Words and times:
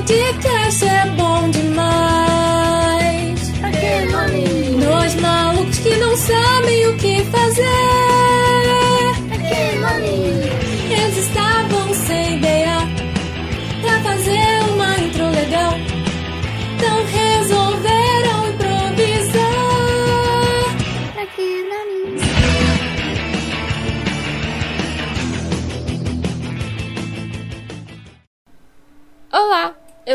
podcast 0.00 0.84
é 0.86 1.06
bom 1.10 1.29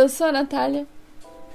eu 0.06 0.10
sou 0.10 0.28
a 0.28 0.32
Natália. 0.32 0.86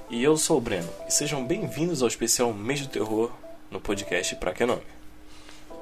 E 0.09 0.21
eu 0.21 0.35
sou 0.35 0.57
o 0.57 0.61
Breno, 0.61 0.89
e 1.07 1.11
sejam 1.11 1.41
bem-vindos 1.41 2.01
ao 2.01 2.09
especial 2.09 2.51
Mês 2.51 2.81
do 2.81 2.89
Terror 2.89 3.31
no 3.71 3.79
podcast 3.79 4.35
Pra 4.35 4.51
Que 4.51 4.65
Nome. 4.65 4.81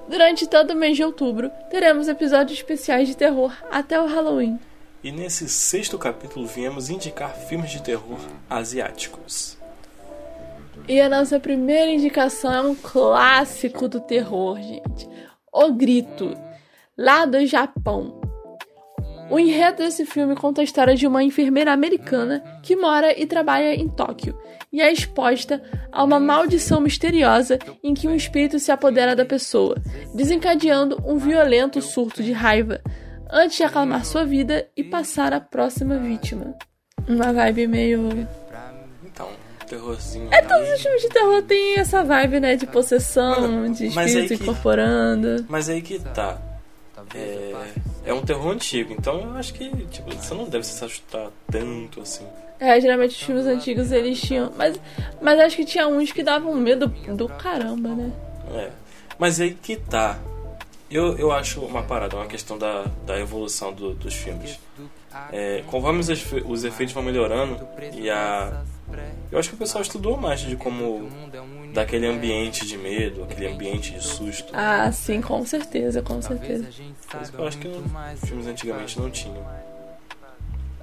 Durante 0.08 0.46
todo 0.46 0.70
o 0.70 0.76
mês 0.76 0.96
de 0.96 1.04
outubro, 1.04 1.50
teremos 1.72 2.08
episódios 2.08 2.60
especiais 2.60 3.08
de 3.08 3.18
terror 3.18 3.52
até 3.72 4.00
o 4.00 4.06
Halloween. 4.06 4.60
E 5.04 5.12
nesse 5.12 5.50
sexto 5.50 5.98
capítulo 5.98 6.46
viemos 6.46 6.92
indicar 6.92 7.36
filmes 7.36 7.72
de 7.72 7.82
terror 7.82 8.20
asiáticos. 8.48 9.58
E 10.88 11.02
a 11.02 11.10
nossa 11.10 11.40
primeira 11.40 11.90
indicação 11.90 12.54
é 12.54 12.62
um 12.62 12.76
clássico 12.76 13.88
do 13.88 14.00
terror, 14.00 14.62
gente. 14.62 15.10
O 15.52 15.74
Grito, 15.74 16.38
lá 16.96 17.26
do 17.26 17.44
Japão. 17.48 18.29
O 19.30 19.38
enredo 19.40 19.78
desse 19.78 20.06
filme 20.06 20.36
conta 20.36 20.62
a 20.62 20.64
história 20.64 20.96
de 20.96 21.06
uma 21.06 21.24
enfermeira 21.24 21.72
americana 21.72 22.44
que 22.64 22.76
mora 22.76 23.18
e 23.20 23.26
trabalha 23.28 23.74
em 23.76 23.88
Tóquio 23.88 24.38
e 24.72 24.82
é 24.82 24.92
exposta 24.92 25.62
a 25.92 26.04
uma 26.04 26.20
maldição 26.20 26.80
misteriosa 26.82 27.58
em 27.84 27.94
que 27.94 28.08
um 28.08 28.16
espírito 28.16 28.60
se 28.60 28.72
apodera 28.72 29.16
da 29.16 29.26
pessoa, 29.26 29.76
desencadeando 30.14 31.02
um 31.06 31.18
violento 31.18 31.82
surto 31.82 32.22
de 32.24 32.32
raiva 32.32 32.82
antes 33.32 33.58
de 33.58 33.64
acalmar 33.64 34.06
sua 34.06 34.26
vida 34.26 34.68
e 34.76 34.84
passar 34.84 35.34
à 35.34 35.40
próxima 35.40 35.98
vítima. 35.98 36.56
Uma 37.08 37.32
vibe 37.34 37.68
meio 37.68 38.28
Então, 39.04 39.28
um 39.28 39.66
terrorzinho. 39.66 40.28
É, 40.32 40.42
todos 40.42 40.70
os 40.72 40.82
filmes 40.82 41.02
de 41.02 41.10
terror 41.10 41.42
têm 41.44 41.80
essa 41.80 42.04
vibe, 42.04 42.40
né? 42.40 42.56
De 42.56 42.66
possessão, 42.68 43.42
Mano, 43.42 43.74
de 43.74 43.88
espírito 43.88 44.28
que- 44.38 44.44
incorporando. 44.44 45.46
Mas 45.50 45.70
aí 45.70 45.82
que 45.82 46.00
tá. 46.00 46.40
É, 47.16 47.54
é 48.10 48.14
um 48.14 48.22
terror 48.22 48.52
antigo, 48.52 48.94
então 48.94 49.20
eu 49.22 49.32
acho 49.38 49.54
que 49.54 49.70
tipo, 49.88 50.10
você 50.14 50.34
não 50.34 50.46
deve 50.46 50.66
se 50.66 50.84
assustar 50.84 51.28
tanto 51.52 52.02
assim. 52.02 52.26
É, 52.60 52.80
geralmente 52.82 53.12
os 53.12 53.22
filmes 53.22 53.46
antigos 53.46 53.92
eles 53.92 54.20
tinham. 54.20 54.52
Mas, 54.58 54.80
mas 55.22 55.40
acho 55.40 55.56
que 55.56 55.64
tinha 55.66 55.88
uns 55.88 56.12
que 56.12 56.22
davam 56.24 56.54
medo 56.56 56.88
do 56.88 57.28
caramba, 57.30 57.90
né? 57.90 58.12
É. 58.54 58.70
Mas 59.18 59.40
aí 59.40 59.54
que 59.54 59.76
tá. 59.78 60.20
Eu, 60.92 61.16
eu 61.18 61.32
acho 61.32 61.62
uma 61.62 61.84
parada, 61.84 62.16
uma 62.18 62.26
questão 62.26 62.58
da, 62.58 62.86
da 63.06 63.18
evolução 63.20 63.72
do- 63.72 63.94
dos 63.94 64.14
filmes. 64.16 64.60
É, 65.32 65.64
conforme 65.68 66.00
os, 66.00 66.10
efe- 66.10 66.44
os 66.46 66.64
efeitos 66.64 66.94
vão 66.94 67.04
melhorando 67.04 67.66
e 67.94 68.10
a. 68.10 68.64
Eu 69.32 69.38
acho 69.40 69.50
que 69.50 69.56
o 69.56 69.58
pessoal 69.58 69.82
estudou 69.84 70.18
mais 70.18 70.40
de 70.40 70.56
como 70.56 71.10
dar 71.74 71.84
aquele 71.84 72.08
ambiente 72.08 72.66
de 72.66 72.78
medo, 72.78 73.24
aquele 73.24 73.48
ambiente 73.48 73.92
de 73.92 74.04
susto. 74.04 74.52
Ah, 74.54 74.92
sim, 74.92 75.22
com 75.22 75.46
certeza, 75.46 76.02
com 76.02 76.22
certeza. 76.22 76.68
Coisa 77.10 77.32
que 77.32 77.38
eu 77.38 77.48
acho 77.48 77.58
que 77.58 77.68
os 77.68 78.30
filmes 78.30 78.48
antigamente 78.48 79.00
não 79.00 79.10
tinham. 79.10 79.46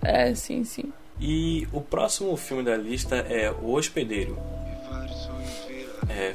É, 0.03 0.35
sim, 0.35 0.65
sim. 0.65 0.93
E 1.21 1.67
o 1.73 1.81
próximo 1.81 2.37
filme 2.37 2.63
da 2.63 2.77
lista 2.77 3.17
é 3.17 3.51
O 3.51 3.73
Hospedeiro. 3.73 4.39
É, 6.09 6.35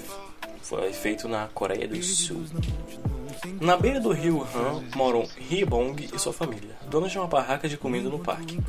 foi 0.62 0.92
feito 0.94 1.28
na 1.28 1.48
Coreia 1.48 1.88
do 1.88 2.02
Sul. 2.02 2.44
Na 3.59 3.78
beira 3.78 4.00
do 4.00 4.12
rio 4.12 4.46
Han 4.56 4.84
moram 4.96 5.28
Hee-bong 5.50 6.09
e 6.14 6.20
sua 6.20 6.34
família, 6.34 6.75
donos 6.90 7.12
de 7.12 7.18
uma 7.18 7.28
barraca 7.28 7.68
de 7.68 7.78
comida 7.78 8.09
no 8.09 8.20
parque. 8.20 8.59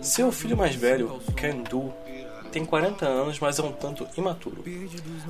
Seu 0.00 0.30
filho 0.30 0.56
mais 0.56 0.74
velho, 0.74 1.20
Kan-do, 1.34 1.92
tem 2.54 2.64
40 2.64 3.04
anos, 3.04 3.40
mas 3.40 3.58
é 3.58 3.62
um 3.64 3.72
tanto 3.72 4.06
imaturo. 4.16 4.62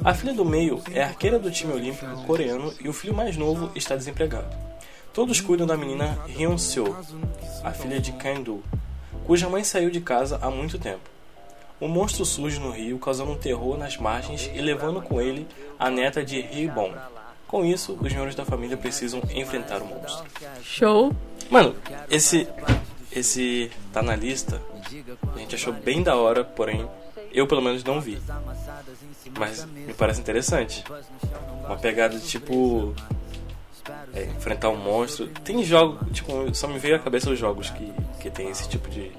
A 0.05 0.12
filha 0.12 0.35
do 0.35 0.45
meio 0.45 0.83
é 0.93 1.03
arqueira 1.03 1.39
do 1.39 1.51
time 1.51 1.73
olímpico 1.73 2.23
coreano 2.27 2.71
e 2.79 2.87
o 2.87 2.93
filho 2.93 3.15
mais 3.15 3.35
novo 3.35 3.71
está 3.75 3.97
desempregado. 3.97 4.55
Todos 5.11 5.41
cuidam 5.41 5.67
da 5.67 5.75
menina 5.75 6.19
Hyun-seo, 6.29 6.95
a 7.62 7.71
filha 7.71 7.99
de 7.99 8.12
Kan-do, 8.12 8.62
cuja 9.25 9.49
mãe 9.49 9.65
saiu 9.65 9.91
de 9.91 10.03
casa 10.03 10.39
há 10.43 10.51
muito 10.51 10.79
tempo. 10.79 11.09
O 11.81 11.89
monstro 11.89 12.27
surge 12.27 12.61
no 12.61 12.71
rio, 12.71 12.99
causando 12.99 13.33
um 13.33 13.39
terror 13.39 13.79
nas 13.79 13.97
margens 13.97 14.51
e 14.55 14.61
levando 14.61 15.01
com 15.01 15.19
ele 15.19 15.49
a 15.79 15.89
neta 15.89 16.23
de 16.23 16.37
Hee-bong. 16.37 16.95
Com 17.47 17.65
isso, 17.65 17.99
os 18.03 18.12
membros 18.12 18.35
da 18.35 18.45
família 18.45 18.77
precisam 18.77 19.23
enfrentar 19.35 19.81
o 19.81 19.87
monstro. 19.87 20.27
Show. 20.62 21.11
Mano, 21.49 21.75
esse 22.11 22.47
esse 23.11 23.71
tá 23.93 24.03
na 24.03 24.15
lista. 24.15 24.61
A 25.35 25.39
gente 25.39 25.55
achou 25.55 25.73
bem 25.73 26.03
da 26.03 26.17
hora, 26.17 26.45
porém 26.45 26.87
eu 27.34 27.47
pelo 27.47 27.61
menos 27.61 27.83
não 27.84 28.00
vi. 28.00 28.19
Mas 29.39 29.65
me 29.67 29.93
parece 29.93 30.21
interessante. 30.21 30.84
Uma 31.65 31.77
pegada 31.77 32.19
de 32.19 32.27
tipo 32.27 32.95
é, 34.15 34.25
enfrentar 34.25 34.71
um 34.71 34.77
monstro. 34.77 35.27
Tem 35.44 35.62
jogos, 35.62 35.99
tipo, 36.12 36.55
só 36.55 36.69
me 36.69 36.78
veio 36.78 36.97
à 36.97 36.99
cabeça 36.99 37.31
os 37.31 37.39
jogos 37.39 37.71
que 37.71 37.93
que 38.25 38.31
tem 38.31 38.49
esse 38.49 38.67
tipo 38.67 38.89
de 38.89 39.12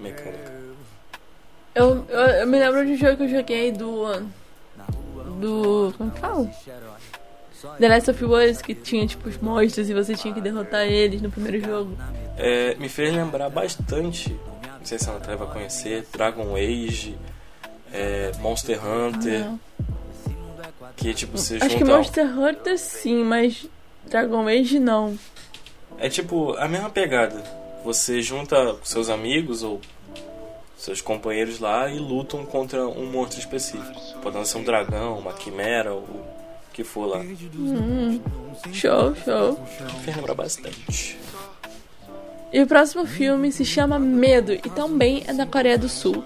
mecânica. 0.00 0.52
Eu, 1.72 2.04
eu, 2.08 2.20
eu 2.20 2.46
me 2.48 2.58
lembro 2.58 2.84
de 2.84 2.92
um 2.92 2.96
jogo 2.96 3.16
que 3.16 3.22
eu 3.22 3.28
joguei 3.28 3.70
do. 3.70 4.28
Do. 5.40 5.94
Como 5.96 6.10
que 6.10 6.18
fala? 6.18 6.50
The 7.78 7.88
Last 7.88 8.10
of 8.10 8.24
Us, 8.24 8.60
que 8.60 8.74
tinha 8.74 9.06
tipo 9.06 9.28
os 9.28 9.38
monstros 9.38 9.88
e 9.88 9.94
você 9.94 10.16
tinha 10.16 10.34
que 10.34 10.40
derrotar 10.40 10.84
eles 10.84 11.22
no 11.22 11.30
primeiro 11.30 11.64
jogo. 11.64 11.96
É, 12.36 12.74
me 12.74 12.88
fez 12.88 13.14
lembrar 13.14 13.48
bastante, 13.50 14.36
não 14.82 14.86
sei 14.86 14.98
se 14.98 15.08
a 15.08 15.12
Natália 15.12 15.36
vai 15.36 15.46
conhecer, 15.46 16.04
Dragon 16.12 16.56
Age, 16.56 17.16
é, 17.92 18.32
Monster 18.40 18.84
Hunter, 18.84 19.44
Não. 19.44 19.60
que 20.96 21.14
tipo 21.14 21.38
você 21.38 21.58
Acho 21.60 21.76
que. 21.76 21.84
Monster 21.84 22.26
Hunter 22.26 22.76
sim, 22.76 23.22
mas 23.22 23.64
Dragon 24.08 24.48
Age 24.48 24.80
não. 24.80 25.16
É 25.98 26.08
tipo 26.08 26.54
a 26.56 26.66
mesma 26.66 26.90
pegada. 26.90 27.44
Você 27.84 28.20
junta 28.20 28.76
seus 28.82 29.08
amigos 29.08 29.62
ou 29.62 29.80
seus 30.76 31.00
companheiros 31.00 31.60
lá 31.60 31.88
e 31.88 32.00
lutam 32.00 32.44
contra 32.44 32.84
um 32.84 33.06
monstro 33.06 33.38
específico. 33.38 34.00
Pode 34.20 34.48
ser 34.48 34.58
um 34.58 34.64
dragão, 34.64 35.16
uma 35.16 35.32
quimera 35.32 35.92
ou 35.92 36.00
o 36.00 36.24
que 36.72 36.82
for 36.82 37.06
lá. 37.06 37.20
Show, 38.72 39.14
show. 39.14 39.60
Me 39.80 40.00
fez 40.04 40.16
lembrar 40.16 40.34
bastante. 40.34 41.16
E 42.52 42.60
o 42.60 42.66
próximo 42.66 43.06
filme 43.06 43.50
se 43.50 43.64
chama 43.64 43.98
Medo 43.98 44.52
e 44.52 44.58
também 44.58 45.24
é 45.26 45.32
da 45.32 45.46
Coreia 45.46 45.78
do 45.78 45.88
Sul. 45.88 46.22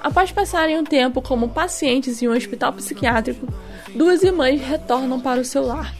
Após 0.00 0.30
passarem 0.30 0.78
um 0.78 0.84
tempo 0.84 1.20
como 1.20 1.48
pacientes 1.48 2.22
em 2.22 2.28
um 2.28 2.32
hospital 2.32 2.72
psiquiátrico, 2.74 3.48
duas 3.94 4.22
irmãs 4.22 4.60
retornam 4.60 5.18
para 5.18 5.40
o 5.40 5.44
seu 5.44 5.64
lar. 5.64 5.92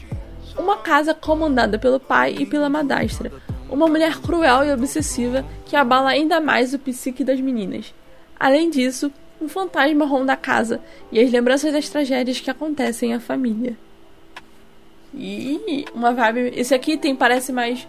Uma 0.57 0.77
casa 0.77 1.13
comandada 1.13 1.77
pelo 1.77 1.99
pai 1.99 2.35
e 2.39 2.45
pela 2.45 2.69
madrastra, 2.69 3.31
uma 3.69 3.87
mulher 3.87 4.17
cruel 4.21 4.63
e 4.63 4.71
obsessiva 4.71 5.43
que 5.65 5.75
abala 5.75 6.09
ainda 6.11 6.39
mais 6.39 6.73
o 6.73 6.79
psique 6.79 7.23
das 7.23 7.41
meninas. 7.41 7.93
Além 8.39 8.69
disso, 8.69 9.11
um 9.41 9.49
fantasma 9.49 10.05
ronda 10.05 10.33
a 10.33 10.37
casa 10.37 10.79
e 11.11 11.19
as 11.19 11.29
lembranças 11.29 11.73
das 11.73 11.89
tragédias 11.89 12.39
que 12.39 12.49
acontecem 12.49 13.13
à 13.13 13.19
família. 13.19 13.75
E 15.13 15.85
uma 15.93 16.13
vibe. 16.13 16.53
Esse 16.55 16.73
aqui 16.73 16.97
tem 16.97 17.15
parece 17.15 17.51
mais 17.51 17.87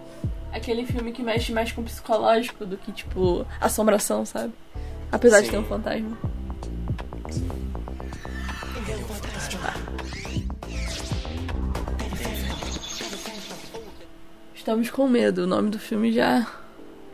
aquele 0.51 0.85
filme 0.85 1.11
que 1.11 1.21
mexe 1.23 1.51
mais 1.51 1.71
com 1.71 1.81
o 1.81 1.83
psicológico 1.83 2.65
do 2.65 2.77
que, 2.77 2.91
tipo, 2.91 3.45
assombração, 3.59 4.25
sabe? 4.25 4.53
Apesar 5.11 5.39
de 5.41 5.45
Sim. 5.45 5.51
ter 5.51 5.57
um 5.59 5.65
fantasma. 5.65 6.17
Estamos 14.55 14.89
com 14.89 15.07
medo. 15.07 15.43
O 15.43 15.47
nome 15.47 15.69
do 15.69 15.79
filme 15.79 16.11
já. 16.11 16.45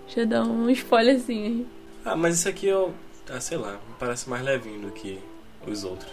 Já 0.07 0.25
dá 0.25 0.43
um 0.43 0.69
spoilerzinho 0.69 1.45
aí. 1.45 1.67
Ah, 2.05 2.15
mas 2.15 2.35
isso 2.39 2.49
aqui 2.49 2.67
eu. 2.67 2.93
Ah, 3.29 3.39
sei 3.39 3.57
lá, 3.57 3.79
parece 3.99 4.29
mais 4.29 4.43
levinho 4.43 4.81
do 4.81 4.91
que 4.91 5.19
os 5.65 5.83
outros. 5.83 6.11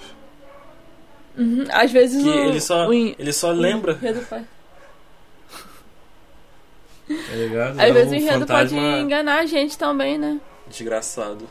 Uhum. 1.36 1.64
Às 1.70 1.90
vezes 1.90 2.22
Que 2.22 2.28
o. 2.28 2.44
ele 2.44 2.60
só, 2.60 2.88
o 2.88 2.92
ele 2.92 3.32
só 3.32 3.50
o 3.50 3.52
lembra, 3.52 3.94
pode- 3.94 4.46
tá 7.28 7.34
ligado? 7.36 7.70
Às 7.72 7.78
É 7.78 7.92
vezes 7.92 8.12
o 8.12 8.14
enredo 8.16 8.46
pode 8.46 8.76
enganar 8.76 9.38
a 9.40 9.46
gente 9.46 9.76
também, 9.78 10.18
né? 10.18 10.40
desgraçado. 10.68 11.46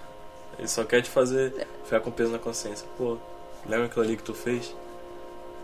Ele 0.57 0.67
só 0.67 0.83
quer 0.83 1.01
te 1.01 1.09
fazer 1.09 1.67
ficar 1.83 2.00
com 2.01 2.11
peso 2.11 2.31
na 2.31 2.39
consciência. 2.39 2.88
Pô, 2.97 3.17
lembra 3.67 3.85
aquilo 3.88 4.03
ali 4.06 4.17
que 4.17 4.23
tu 4.23 4.33
fez? 4.33 4.73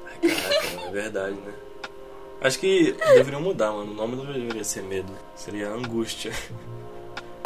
Ai, 0.08 0.30
caraca, 0.30 0.88
é 0.88 0.92
verdade, 0.92 1.36
né? 1.36 1.54
Acho 2.42 2.60
que 2.60 2.96
deveriam 3.14 3.42
mudar, 3.42 3.72
mano. 3.72 3.92
O 3.92 3.96
nome 3.96 4.16
não 4.16 4.26
deveria 4.26 4.64
ser 4.64 4.84
medo. 4.84 5.12
Seria 5.36 5.70
angústia. 5.70 6.32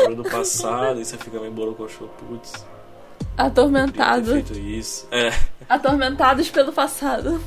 lembra 0.00 0.16
do 0.16 0.24
passado 0.30 1.00
e 1.00 1.04
você 1.04 1.16
fica 1.16 1.38
meio 1.40 1.52
borocochô, 1.52 2.06
putz. 2.28 2.52
Atormentado. 3.36 4.32
feito 4.32 4.52
isso. 4.58 5.08
É, 5.10 5.30
Atormentados 5.68 6.50
pelo 6.50 6.72
passado. 6.72 7.42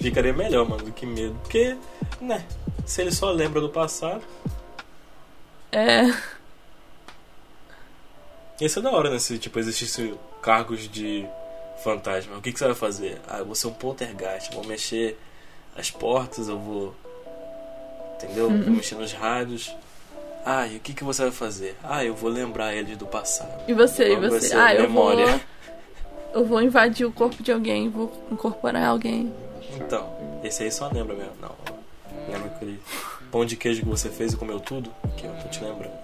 ficaria 0.00 0.32
melhor, 0.32 0.68
mano, 0.68 0.84
do 0.84 0.92
que 0.92 1.06
medo. 1.06 1.34
Porque, 1.42 1.76
né, 2.20 2.44
se 2.86 3.00
ele 3.02 3.12
só 3.12 3.30
lembra 3.30 3.60
do 3.60 3.68
passado, 3.68 4.22
É. 5.72 6.02
ia 8.60 8.68
ser 8.68 8.80
da 8.82 8.90
hora, 8.90 9.10
né? 9.10 9.18
Se, 9.18 9.38
tipo, 9.38 9.58
existisse 9.58 10.14
cargos 10.42 10.88
de 10.88 11.26
fantasma. 11.82 12.36
O 12.36 12.42
que, 12.42 12.52
que 12.52 12.58
você 12.58 12.66
vai 12.66 12.74
fazer? 12.74 13.20
Ah, 13.28 13.38
eu 13.38 13.46
vou 13.46 13.54
ser 13.54 13.68
um 13.68 13.72
poltergeist, 13.72 14.50
eu 14.50 14.56
vou 14.60 14.66
mexer 14.66 15.18
as 15.76 15.90
portas, 15.90 16.48
eu 16.48 16.58
vou... 16.58 16.94
Entendeu? 18.16 18.50
Vou 18.50 18.70
mexer 18.74 18.96
nos 18.96 19.12
rádios. 19.12 19.74
Ah, 20.44 20.66
e 20.66 20.76
o 20.76 20.80
que, 20.80 20.92
que 20.92 21.04
você 21.04 21.22
vai 21.22 21.30
fazer? 21.30 21.76
Ah, 21.82 22.04
eu 22.04 22.14
vou 22.14 22.28
lembrar 22.30 22.74
eles 22.74 22.96
do 22.98 23.06
passado. 23.06 23.62
E 23.66 23.72
você, 23.72 24.12
e 24.12 24.16
você? 24.16 24.54
Ah, 24.54 24.74
eu 24.74 24.88
vou. 24.90 25.10
memória. 25.14 25.40
Eu 26.34 26.44
vou 26.44 26.60
invadir 26.62 27.06
o 27.06 27.12
corpo 27.12 27.42
de 27.42 27.50
alguém, 27.50 27.88
vou 27.88 28.12
incorporar 28.30 28.84
alguém. 28.86 29.32
Então, 29.76 30.14
esse 30.44 30.62
aí 30.62 30.70
só 30.70 30.88
lembra 30.88 31.14
mesmo. 31.16 31.32
Não, 31.40 31.54
aquele 32.60 32.78
pão 33.32 33.44
de 33.44 33.56
queijo 33.56 33.82
que 33.82 33.88
você 33.88 34.10
fez 34.10 34.34
e 34.34 34.36
comeu 34.36 34.60
tudo? 34.60 34.90
Que 35.16 35.26
eu 35.26 35.32
tô 35.32 35.48
te 35.48 35.64
lembrando. 35.64 35.98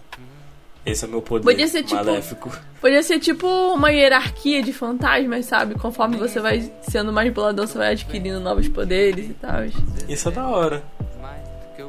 Esse 0.85 1.05
é 1.05 1.08
meu 1.08 1.20
poder 1.20 1.43
Podia 1.44 1.67
ser, 1.67 1.82
tipo, 1.82 1.97
maléfico. 1.97 2.53
Podia 2.81 3.03
ser 3.03 3.19
tipo 3.19 3.47
uma 3.75 3.91
hierarquia 3.91 4.62
de 4.62 4.73
fantasmas, 4.73 5.44
sabe? 5.47 5.75
Conforme 5.75 6.17
você 6.17 6.38
vai 6.38 6.73
sendo 6.82 7.12
mais 7.12 7.32
boladão, 7.32 7.67
você 7.67 7.76
vai 7.76 7.91
adquirindo 7.91 8.38
novos 8.38 8.69
poderes 8.69 9.31
e 9.31 9.35
tal. 9.35 9.64
Isso 10.08 10.29
é 10.29 10.32
da 10.32 10.49
hora. 10.49 10.85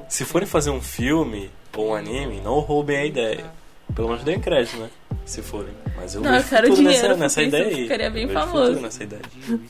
Se 0.10 0.26
forem 0.26 0.48
fazer 0.48 0.72
um 0.72 0.82
filme 0.82 1.52
ou 1.76 1.90
um 1.90 1.96
anime, 1.96 2.42
não 2.42 2.60
roubem 2.60 2.98
a 2.98 3.06
ideia. 3.06 3.46
Pelo 3.94 4.10
menos 4.10 4.24
deem 4.24 4.40
crédito, 4.40 4.78
né? 4.78 4.90
Se 5.26 5.44
forem. 5.44 5.74
Mas 5.98 6.14
eu 6.16 6.22
Não, 6.22 6.30
eu 6.30 6.38
vejo 6.38 6.50
quero 6.50 6.68
futuro 6.68 6.88
dinheiro, 6.88 7.08
nessa, 7.10 7.18
nessa 7.20 7.44
ideia 7.44 7.66
aí. 7.68 7.76
ficaria 7.84 8.10
bem 8.12 8.28
Eu 8.28 8.34
famoso. 8.34 8.80
nessa 8.80 9.04
ideia. 9.04 9.22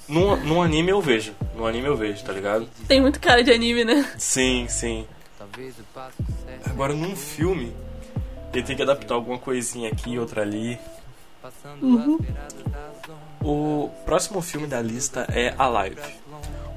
Num, 0.08 0.36
num 0.44 0.62
anime 0.62 0.92
eu 0.92 1.02
vejo. 1.02 1.34
Num 1.56 1.66
anime 1.66 1.88
eu 1.88 1.96
vejo, 1.96 2.22
tá 2.24 2.34
ligado? 2.34 2.68
Tem 2.88 3.02
muito 3.02 3.20
cara 3.20 3.42
de 3.44 3.52
anime, 3.52 3.86
né? 3.86 4.06
Sim, 4.18 4.68
sim. 4.68 5.08
Agora 6.66 6.94
num 6.94 7.16
filme, 7.16 7.74
ele 8.54 8.64
tem 8.64 8.76
que 8.76 8.82
adaptar 8.82 9.16
alguma 9.16 9.38
coisinha 9.40 9.90
aqui, 9.90 10.20
outra 10.20 10.42
ali. 10.42 10.78
Uhum. 11.82 12.20
O 13.42 13.90
próximo 14.06 14.42
filme 14.42 14.68
da 14.68 14.82
lista 14.82 15.26
é 15.32 15.54
Alive. 15.58 16.02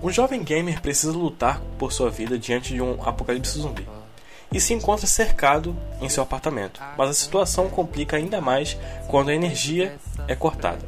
Um 0.02 0.10
jovem 0.10 0.42
gamer 0.44 0.80
precisa 0.80 1.12
lutar 1.12 1.60
por 1.78 1.92
sua 1.92 2.08
vida 2.08 2.38
diante 2.38 2.72
de 2.72 2.80
um 2.80 3.02
apocalipse 3.06 3.58
zumbi. 3.58 3.86
E 4.52 4.60
se 4.60 4.74
encontra 4.74 5.06
cercado 5.06 5.76
em 6.00 6.08
seu 6.08 6.22
apartamento, 6.22 6.80
mas 6.98 7.10
a 7.10 7.14
situação 7.14 7.68
complica 7.68 8.16
ainda 8.16 8.40
mais 8.40 8.76
quando 9.08 9.28
a 9.28 9.34
energia 9.34 9.96
é 10.26 10.34
cortada. 10.34 10.84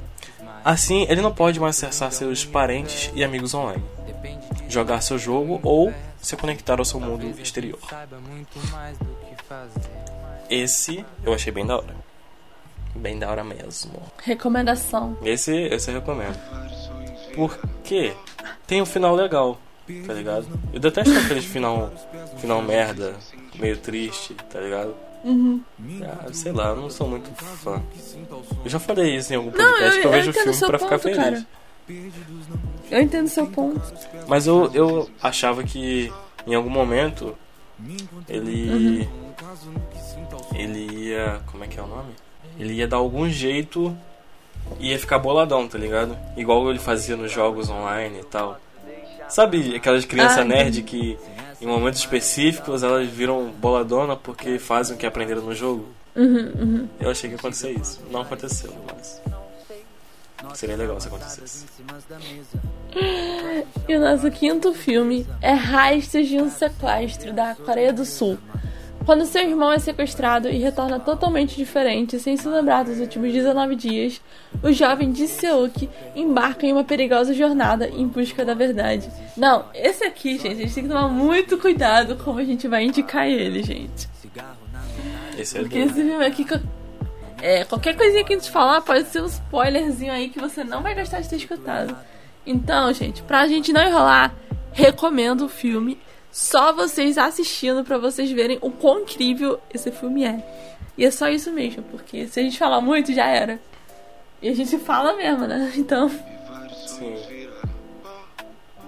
Assim, 0.65 1.07
ele 1.09 1.21
não 1.21 1.33
pode 1.33 1.59
mais 1.59 1.77
acessar 1.77 2.13
seus 2.13 2.45
parentes 2.45 3.11
e 3.15 3.25
amigos 3.25 3.55
online, 3.55 3.83
jogar 4.69 5.01
seu 5.01 5.19
jogo 5.19 5.61
ou 5.63 5.93
se 6.21 6.37
conectar 6.37 6.79
ao 6.79 6.85
seu 6.85 7.01
mundo 7.01 7.29
exterior. 7.41 7.79
Esse 10.49 11.05
eu 11.25 11.33
achei 11.35 11.53
bem 11.53 11.67
da 11.67 11.77
hora. 11.77 11.95
Bem 12.95 13.19
da 13.19 13.31
hora 13.31 13.43
mesmo. 13.43 14.01
Recomendação. 14.23 15.17
Esse, 15.25 15.53
esse 15.53 15.91
eu 15.91 15.95
recomendo. 15.95 16.39
Porque 17.35 18.15
tem 18.67 18.83
um 18.83 18.87
final 18.87 19.15
legal, 19.15 19.59
tá 20.07 20.13
ligado? 20.13 20.47
Eu 20.73 20.79
detesto 20.79 21.17
aqueles 21.19 21.45
final, 21.45 21.91
final 22.39 22.63
merda, 22.63 23.17
meio 23.59 23.77
triste, 23.79 24.35
tá 24.51 24.61
ligado? 24.61 24.95
Uhum. 25.25 25.61
Ah, 26.05 26.27
sei 26.33 26.51
lá, 26.53 26.69
eu 26.71 26.77
não 26.77 26.91
sou 26.91 27.07
muito 27.09 27.31
fã. 27.35 27.81
Eu 28.65 28.71
já 28.71 28.79
falei 28.81 29.17
isso 29.17 29.33
em 29.33 29.37
algum 29.37 29.51
Não, 29.51 29.57
podcast 29.71 29.97
eu- 29.97 30.01
que 30.03 30.07
eu 30.09 30.11
vejo 30.13 30.31
entendo 30.31 30.43
filme 30.55 30.67
pra 30.67 30.79
ficar 30.79 30.91
ponto, 30.99 31.03
feliz. 31.03 31.17
cara. 31.19 31.47
Eu 32.91 33.01
entendo 33.01 33.29
seu 33.29 33.47
ponto. 33.47 33.81
Mas 34.27 34.47
eu, 34.47 34.71
eu 34.75 35.11
achava 35.23 35.63
que 35.63 36.13
em 36.47 36.55
algum 36.55 36.71
momento 36.71 37.37
ele. 38.29 39.09
Ele 40.55 41.09
ia. 41.09 41.41
Como 41.51 41.65
é 41.65 41.67
que 41.67 41.79
é 41.79 41.83
o 41.83 41.87
nome? 41.87 42.13
Ele 42.59 42.75
ia 42.75 42.87
dar 42.89 42.99
algum 42.99 43.29
jeito 43.29 43.97
e 44.79 44.91
ia 44.91 44.99
ficar 44.99 45.19
boladão, 45.19 45.67
tá 45.67 45.79
ligado? 45.79 46.17
Igual 46.37 46.69
ele 46.71 46.79
fazia 46.79 47.17
nos 47.17 47.31
jogos 47.33 47.71
online 47.71 48.21
e 48.21 48.25
tal. 48.25 48.61
Sabe 49.29 49.75
aquelas 49.75 50.05
crianças 50.05 50.39
Ah, 50.39 50.45
nerd 50.45 50.83
que 50.83 51.19
em 51.63 51.67
momentos 51.67 52.01
específicos 52.01 52.83
elas 52.83 53.09
viram 53.09 53.51
boladona 53.51 54.17
porque 54.17 54.59
fazem 54.59 54.97
o 54.97 54.99
que 54.99 55.07
aprenderam 55.07 55.43
no 55.43 55.55
jogo? 55.55 55.87
Uhum, 56.15 56.53
uhum. 56.59 56.89
Eu 57.01 57.11
achei 57.11 57.31
que 57.31 57.35
ia 57.37 57.39
acontecer 57.39 57.71
isso. 57.71 58.01
Não 58.11 58.21
aconteceu, 58.21 58.75
mas. 58.87 59.23
Seria 60.55 60.77
legal 60.77 61.01
se 61.01 61.07
acontecesse. 61.07 61.65
E 63.89 63.97
o 63.97 64.01
nosso 64.01 64.31
quinto 64.31 64.75
filme 64.75 65.27
é 65.41 65.53
Rastas 65.53 66.29
de 66.29 66.37
um 66.37 66.51
Sequestro, 66.51 67.33
da 67.33 67.55
Coreia 67.55 67.93
do 67.93 68.05
Sul. 68.05 68.37
Quando 69.05 69.27
seu 69.27 69.43
irmão 69.43 69.73
é 69.73 69.79
sequestrado 69.79 70.49
e 70.49 70.59
retorna 70.59 71.01
totalmente 71.01 71.57
diferente, 71.57 72.19
sem 72.19 72.37
se 72.37 72.47
lembrar 72.49 72.85
dos 72.85 73.01
últimos 73.01 73.33
19 73.33 73.75
dias, 73.75 74.21
o 74.63 74.73
jovem 74.73 75.13
Seok 75.15 75.89
embarca 76.15 76.67
em 76.67 76.73
uma 76.73 76.85
perigosa 76.85 77.35
jornada 77.35 77.89
em 77.89 78.07
busca 78.07 78.45
da 78.45 78.55
verdade. 78.55 79.11
Não, 79.37 79.65
esse 79.75 80.05
aqui, 80.05 80.39
gente, 80.39 80.53
a 80.53 80.55
gente 80.55 80.75
tem 80.75 80.85
que 80.85 80.89
tomar 80.89 81.09
muito 81.09 81.59
cuidado 81.59 82.17
como 82.17 82.39
a 82.39 82.45
gente 82.45 82.69
vai 82.69 82.85
indicar 82.85 83.27
ele, 83.27 83.63
gente. 83.63 84.09
Esse 85.37 85.59
é 85.59 85.61
Porque 85.61 85.79
esse 85.79 85.95
filme 85.95 86.25
aqui, 86.25 86.47
é, 87.41 87.65
qualquer 87.65 87.97
coisinha 87.97 88.23
que 88.23 88.33
a 88.35 88.37
gente 88.37 88.51
falar 88.51 88.81
pode 88.83 89.09
ser 89.09 89.23
um 89.23 89.27
spoilerzinho 89.27 90.13
aí 90.13 90.29
que 90.29 90.39
você 90.39 90.63
não 90.63 90.83
vai 90.83 90.95
gostar 90.95 91.21
de 91.21 91.29
ter 91.29 91.37
escutado. 91.37 91.97
Então, 92.47 92.93
gente, 92.93 93.23
pra 93.23 93.49
gente 93.49 93.73
não 93.73 93.83
enrolar, 93.83 94.33
recomendo 94.73 95.47
o 95.47 95.49
filme. 95.49 95.99
Só 96.33 96.73
vocês 96.73 97.19
assistindo 97.19 97.85
pra 97.85 97.99
vocês 97.99 98.31
verem 98.33 98.59
o 98.63 98.71
quão 98.71 99.01
incrível 99.01 99.61
esse 99.73 99.91
filme 99.93 100.25
é. 100.25 100.43
E 100.97 101.05
é 101.05 101.11
só 101.11 101.29
isso 101.29 101.53
mesmo, 101.53 101.83
porque 101.85 102.27
se 102.27 102.41
a 102.41 102.43
gente 102.43 102.59
falar 102.59 102.81
muito, 102.81 103.13
já 103.13 103.27
era. 103.27 103.61
E 104.41 104.49
a 104.49 104.55
gente 104.55 104.79
fala 104.79 105.15
mesmo, 105.15 105.47
né? 105.47 105.73
Então, 105.77 106.11
Sim. 106.87 107.15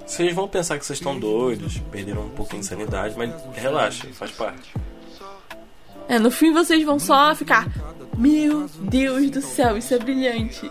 Vocês 0.07 0.35
vão 0.35 0.47
pensar 0.47 0.79
que 0.79 0.85
vocês 0.85 0.99
estão 0.99 1.19
doidos, 1.19 1.79
perderam 1.91 2.27
um 2.27 2.31
pouquinho 2.31 2.61
de 2.61 2.67
sanidade, 2.69 3.15
mas 3.17 3.33
relaxa, 3.55 4.07
faz 4.13 4.31
parte. 4.33 4.75
é, 6.09 6.19
no 6.19 6.31
fim 6.31 6.53
vocês 6.53 6.85
vão 6.85 6.99
só 6.99 7.35
ficar. 7.35 7.67
Meu 8.17 8.69
Deus 8.81 9.31
do 9.31 9.41
céu, 9.41 9.77
isso 9.77 9.93
é 9.95 9.99
brilhante. 9.99 10.71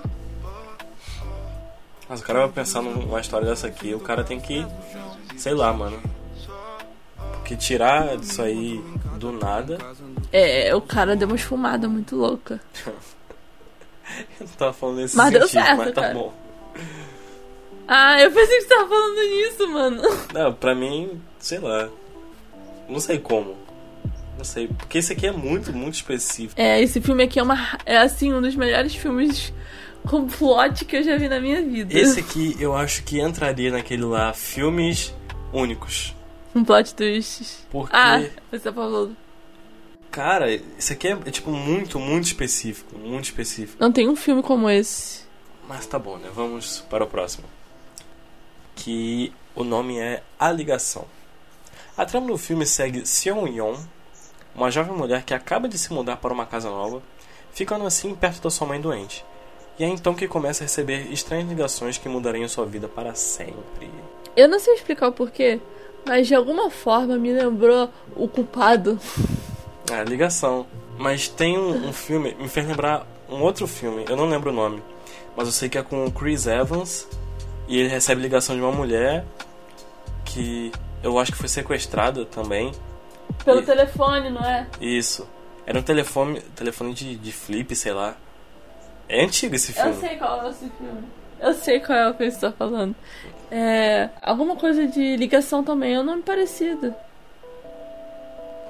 Mas 2.08 2.22
o 2.22 2.24
cara 2.24 2.40
vai 2.42 2.50
pensar 2.50 2.82
numa 2.82 3.20
história 3.20 3.48
dessa 3.48 3.68
aqui, 3.68 3.94
o 3.94 4.00
cara 4.00 4.24
tem 4.24 4.40
que. 4.40 4.66
Sei 5.36 5.54
lá, 5.54 5.74
mano. 5.74 6.00
Porque 7.54 7.58
tirar 7.58 8.16
isso 8.20 8.42
aí 8.42 8.84
do 9.18 9.32
nada. 9.32 9.78
É, 10.32 10.74
o 10.76 10.82
cara 10.82 11.16
deu 11.16 11.28
uma 11.28 11.36
esfumada 11.36 11.88
muito 11.88 12.16
louca. 12.16 12.60
Eu 12.86 12.94
não 14.48 14.48
tava 14.48 14.74
falando 14.74 14.98
nesse 14.98 15.16
Mas 15.16 15.32
deu 15.32 15.42
sentido, 15.48 15.64
certo, 15.64 15.78
mas 15.78 15.94
tá 15.94 16.02
cara. 16.02 16.14
bom. 16.14 16.34
Ah, 17.88 18.22
eu 18.22 18.32
pensei 18.32 18.58
que 18.58 18.62
você 18.64 18.70
tava 18.70 18.90
falando 18.90 19.16
nisso, 19.16 19.68
mano. 19.68 20.02
Não, 20.34 20.54
pra 20.54 20.74
mim, 20.74 21.22
sei 21.38 21.60
lá. 21.60 21.90
Não 22.88 23.00
sei 23.00 23.20
como. 23.20 23.58
Não 24.38 24.46
sei. 24.46 24.68
Porque 24.70 24.98
esse 24.98 25.12
aqui 25.12 25.28
é 25.28 25.32
muito, 25.32 25.74
muito 25.74 25.96
específico. 25.96 26.60
É, 26.60 26.82
esse 26.82 27.02
filme 27.02 27.24
aqui 27.24 27.40
é 27.40 27.44
uma. 27.44 27.78
É 27.86 27.98
assim, 27.98 28.34
um 28.34 28.42
dos 28.42 28.56
melhores 28.56 28.96
filmes 28.96 29.54
com 30.08 30.28
plot 30.28 30.86
que 30.86 30.96
eu 30.96 31.04
já 31.04 31.18
vi 31.18 31.28
na 31.28 31.42
minha 31.42 31.62
vida. 31.62 31.94
Esse 31.94 32.22
aqui 32.22 32.56
eu 32.58 32.74
acho 32.74 33.04
que 33.04 33.20
entraria 33.20 33.72
naquele 33.72 34.06
lá, 34.06 34.32
filmes 34.34 35.14
únicos. 35.52 36.16
Um 36.56 36.64
plot 36.64 36.94
twist. 36.96 37.66
Porque, 37.72 37.96
Ah, 37.96 38.22
você 38.52 38.72
falou. 38.72 39.12
cara, 40.12 40.52
esse 40.52 40.94
aqui 40.94 41.08
é, 41.08 41.12
é, 41.12 41.32
tipo 41.32 41.50
muito, 41.52 42.00
muito 42.00 42.26
específico. 42.26 42.98
Muito 42.98 43.26
específico. 43.26 43.78
Não 43.80 43.92
tem 43.92 44.08
um 44.08 44.16
filme 44.16 44.44
como 44.44 44.70
esse. 44.70 45.24
Mas 45.68 45.86
tá 45.88 45.98
bom, 45.98 46.18
né? 46.18 46.30
Vamos 46.34 46.82
para 46.90 47.04
o 47.04 47.08
próximo. 47.08 47.46
Que 48.76 49.34
o 49.56 49.64
nome 49.64 49.98
é 50.00 50.22
A 50.40 50.52
Ligação. 50.52 51.06
A 51.96 52.06
trama 52.06 52.28
do 52.28 52.38
filme 52.38 52.66
segue 52.66 53.06
Seon 53.06 53.48
Yeon, 53.48 53.76
uma 54.56 54.72
jovem 54.72 54.96
mulher 54.96 55.24
que 55.24 55.34
acaba 55.34 55.68
de 55.68 55.78
se 55.78 55.94
mudar 55.94 56.18
para 56.18 56.34
uma 56.34 56.46
casa 56.46 56.70
nova, 56.70 57.02
ficando 57.52 57.86
assim 57.86 58.16
perto 58.16 58.42
da 58.42 58.50
sua 58.50 58.68
mãe 58.68 58.82
doente. 58.82 59.24
E 59.78 59.84
é 59.84 59.88
então 59.88 60.14
que 60.14 60.28
começa 60.28 60.64
a 60.64 60.66
receber 60.66 61.12
estranhas 61.12 61.48
ligações 61.48 61.98
que 61.98 62.10
mudariam 62.10 62.48
sua 62.48 62.66
vida 62.66 62.88
para 62.88 63.14
sempre. 63.16 63.90
Eu 64.36 64.48
não 64.48 64.60
sei 64.60 64.74
explicar 64.76 65.08
o 65.08 65.12
porquê, 65.12 65.60
mas 66.06 66.28
de 66.28 66.36
alguma 66.36 66.70
forma 66.70 67.18
me 67.18 67.32
lembrou 67.32 67.90
o 68.16 68.28
culpado. 68.28 69.00
É, 69.92 70.04
ligação. 70.04 70.66
Mas 70.98 71.28
tem 71.28 71.58
um, 71.58 71.88
um 71.90 71.94
filme, 71.94 72.36
me 72.36 72.48
fez 72.48 72.68
lembrar 72.68 73.06
um 73.30 73.42
outro 73.42 73.68
filme, 73.68 74.06
eu 74.08 74.16
não 74.16 74.26
lembro 74.30 74.52
o 74.52 74.54
nome, 74.54 74.82
mas 75.36 75.48
eu 75.48 75.52
sei 75.52 75.68
que 75.68 75.78
é 75.78 75.82
com 75.84 76.06
o 76.06 76.12
Chris 76.12 76.46
Evans 76.46 77.08
e 77.68 77.80
ele 77.80 77.90
recebe 77.90 78.22
ligação 78.22 78.56
de 78.56 78.62
uma 78.62 78.72
mulher 78.72 79.26
que 80.26 80.72
eu 81.02 81.18
acho 81.18 81.32
que 81.32 81.38
foi 81.38 81.48
sequestrada 81.50 82.26
também. 82.26 82.72
Pelo 83.44 83.62
E- 83.62 83.66
telefone, 83.66 84.30
não 84.30 84.42
é? 84.42 84.68
Isso. 84.80 85.28
Era 85.66 85.80
um 85.80 85.82
telefone, 85.84 86.42
telefone 86.56 86.94
de, 86.94 87.16
de 87.16 87.32
flip, 87.32 87.76
sei 87.76 87.94
lá. 87.94 88.16
É 89.10 89.24
antigo 89.24 89.56
esse 89.56 89.74
filme. 89.74 89.90
Eu 89.92 90.00
sei 90.00 90.16
qual 90.18 90.46
é 90.46 90.50
esse 90.50 90.70
filme. 90.78 91.04
Eu 91.44 91.54
sei 91.54 91.80
qual 91.80 91.98
é 91.98 92.10
o 92.10 92.14
que 92.14 92.30
você 92.32 92.40
tá 92.40 92.52
falando. 92.52 92.96
É. 93.52 94.10
Alguma 94.22 94.56
coisa 94.56 94.88
de 94.88 95.16
ligação 95.18 95.64
também, 95.64 95.94
é 95.96 96.00
um 96.00 96.04
nome 96.04 96.22
parecido. 96.24 96.94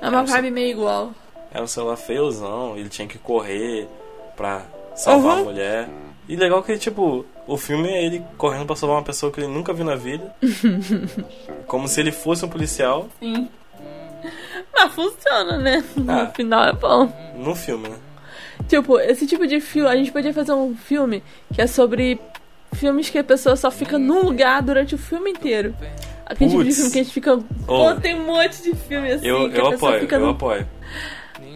É 0.01 0.09
uma 0.09 0.21
É, 0.21 0.25
vibe 0.25 0.51
meio 0.51 0.71
igual. 0.71 1.11
Era 1.53 1.63
um 1.63 1.67
celular 1.67 1.95
feiozão, 1.97 2.75
ele 2.75 2.89
tinha 2.89 3.07
que 3.07 3.17
correr 3.17 3.87
pra 4.35 4.63
salvar 4.95 5.35
Uhum. 5.37 5.41
a 5.41 5.45
mulher. 5.45 5.89
E 6.27 6.35
legal 6.35 6.63
que, 6.63 6.77
tipo, 6.77 7.25
o 7.45 7.57
filme 7.57 7.87
é 7.89 8.03
ele 8.05 8.23
correndo 8.37 8.65
pra 8.65 8.75
salvar 8.75 8.97
uma 8.97 9.03
pessoa 9.03 9.31
que 9.31 9.39
ele 9.39 9.47
nunca 9.47 9.71
viu 9.73 9.85
na 9.85 9.95
vida. 9.95 10.33
como 11.67 11.87
se 11.87 11.99
ele 11.99 12.11
fosse 12.11 12.43
um 12.45 12.49
policial 12.49 13.07
Sim. 13.19 13.49
Mas 14.73 14.93
funciona, 14.93 15.57
né? 15.57 15.83
Ah. 16.07 16.23
No 16.25 16.31
final 16.31 16.63
é 16.65 16.73
bom. 16.73 17.11
no 17.35 17.53
filme, 17.55 17.89
né? 17.89 17.97
Tipo, 18.67 18.97
esse 18.99 19.27
tipo 19.27 19.45
de 19.45 19.59
filme, 19.59 19.89
a 19.89 19.95
gente 19.95 20.11
podia 20.11 20.33
fazer 20.33 20.53
um 20.53 20.75
filme 20.75 21.21
que 21.53 21.61
é 21.61 21.67
sobre 21.67 22.19
filmes 22.73 23.09
que 23.09 23.17
a 23.17 23.23
pessoa 23.23 23.55
só 23.55 23.69
fica 23.71 23.97
num 23.97 24.23
lugar 24.23 24.61
durante 24.61 24.95
o 24.95 24.97
filme 24.97 25.31
inteiro. 25.31 25.75
Aquele 26.25 26.49
tipo 26.51 26.63
de 26.63 26.71
filme 26.73 26.91
que 26.91 26.99
a 26.99 27.03
gente 27.03 27.13
fica. 27.13 27.37
Pô, 27.65 27.95
tem 27.95 28.15
um 28.19 28.25
monte 28.25 28.61
de 28.63 28.73
filme 28.75 29.11
assim 29.11 29.27
Eu, 29.27 29.49
que 29.51 29.57
eu 29.59 29.67
a 29.67 29.73
apoio, 29.75 29.99
fica 29.99 30.15
eu 30.15 30.19
num 30.21 30.29
apoio. 30.29 30.67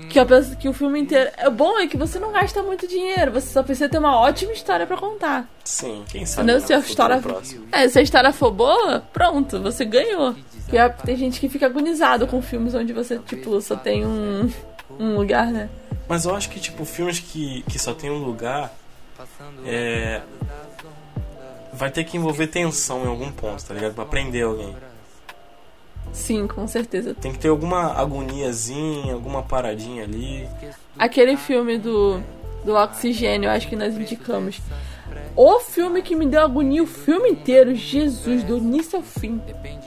que, 0.09 0.19
a 0.19 0.25
pessoa, 0.25 0.55
que 0.57 0.67
o 0.69 0.73
filme 0.73 0.99
inteiro. 0.99 1.31
É 1.37 1.49
bom 1.49 1.79
é 1.79 1.87
que 1.87 1.95
você 1.97 2.19
não 2.19 2.31
gasta 2.31 2.61
muito 2.61 2.85
dinheiro, 2.87 3.31
você 3.31 3.47
só 3.47 3.63
precisa 3.63 3.87
ter 3.89 3.97
uma 3.97 4.19
ótima 4.19 4.51
história 4.51 4.85
pra 4.85 4.97
contar. 4.97 5.49
Sim, 5.63 6.03
quem 6.09 6.25
sabe. 6.25 6.47
Né, 6.47 6.59
Se 6.59 6.73
a 6.73 6.79
no 6.79 6.83
história. 6.85 7.21
É, 7.71 7.87
se 7.87 7.97
a 7.97 8.01
história 8.01 8.31
for 8.33 8.51
boa, 8.51 8.99
pronto, 9.13 9.59
você 9.61 9.85
ganhou. 9.85 10.35
Porque 10.63 10.77
é- 10.77 10.89
tem 10.89 11.15
gente 11.15 11.39
que 11.39 11.47
fica 11.47 11.65
agonizado 11.65 12.27
com 12.27 12.41
filmes 12.41 12.73
onde 12.75 12.91
você, 12.91 13.17
tipo, 13.19 13.59
só 13.61 13.75
tem 13.77 14.05
um, 14.05 14.51
um 14.99 15.15
lugar, 15.15 15.47
né? 15.47 15.69
Mas 16.09 16.25
eu 16.25 16.35
acho 16.35 16.49
que, 16.49 16.59
tipo, 16.59 16.83
filmes 16.83 17.19
que, 17.19 17.63
que 17.69 17.79
só 17.79 17.93
tem 17.93 18.09
um 18.09 18.17
lugar. 18.23 18.73
É. 19.65 20.21
Vai 21.77 21.91
ter 21.91 22.03
que 22.03 22.17
envolver 22.17 22.47
tensão 22.47 23.03
em 23.03 23.07
algum 23.07 23.31
ponto, 23.31 23.63
tá 23.63 23.73
ligado? 23.73 23.93
Pra 23.93 24.05
prender 24.05 24.43
alguém. 24.43 24.75
Sim, 26.11 26.47
com 26.47 26.67
certeza. 26.67 27.13
Tem 27.13 27.31
que 27.31 27.37
ter 27.37 27.49
alguma 27.49 27.93
agoniazinha, 27.93 29.13
alguma 29.13 29.43
paradinha 29.43 30.03
ali. 30.03 30.47
Aquele 30.97 31.37
filme 31.37 31.77
do, 31.77 32.19
do 32.65 32.73
Oxigênio, 32.73 33.49
acho 33.49 33.67
que 33.67 33.75
nós 33.75 33.95
indicamos. 33.95 34.59
O 35.35 35.59
filme 35.59 36.01
que 36.01 36.15
me 36.15 36.25
deu 36.25 36.41
agonia 36.41 36.81
o 36.81 36.87
filme 36.87 37.29
inteiro, 37.29 37.75
Jesus, 37.75 38.43
do 38.43 38.57
início 38.57 38.97
ao 38.97 39.03
fim. 39.03 39.39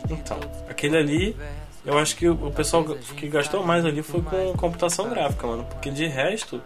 Então, 0.09 0.39
aquele 0.69 0.97
ali, 0.97 1.37
eu 1.85 1.99
acho 1.99 2.15
que 2.15 2.29
o 2.29 2.53
pessoal 2.53 2.85
que 2.85 3.29
gastou 3.29 3.65
mais 3.65 3.85
ali 3.85 4.01
foi 4.03 4.23
com 4.23 4.53
computação 4.57 5.09
gráfica, 5.09 5.45
mano. 5.47 5.65
Porque 5.65 5.91
de 5.91 6.07
resto, 6.07 6.63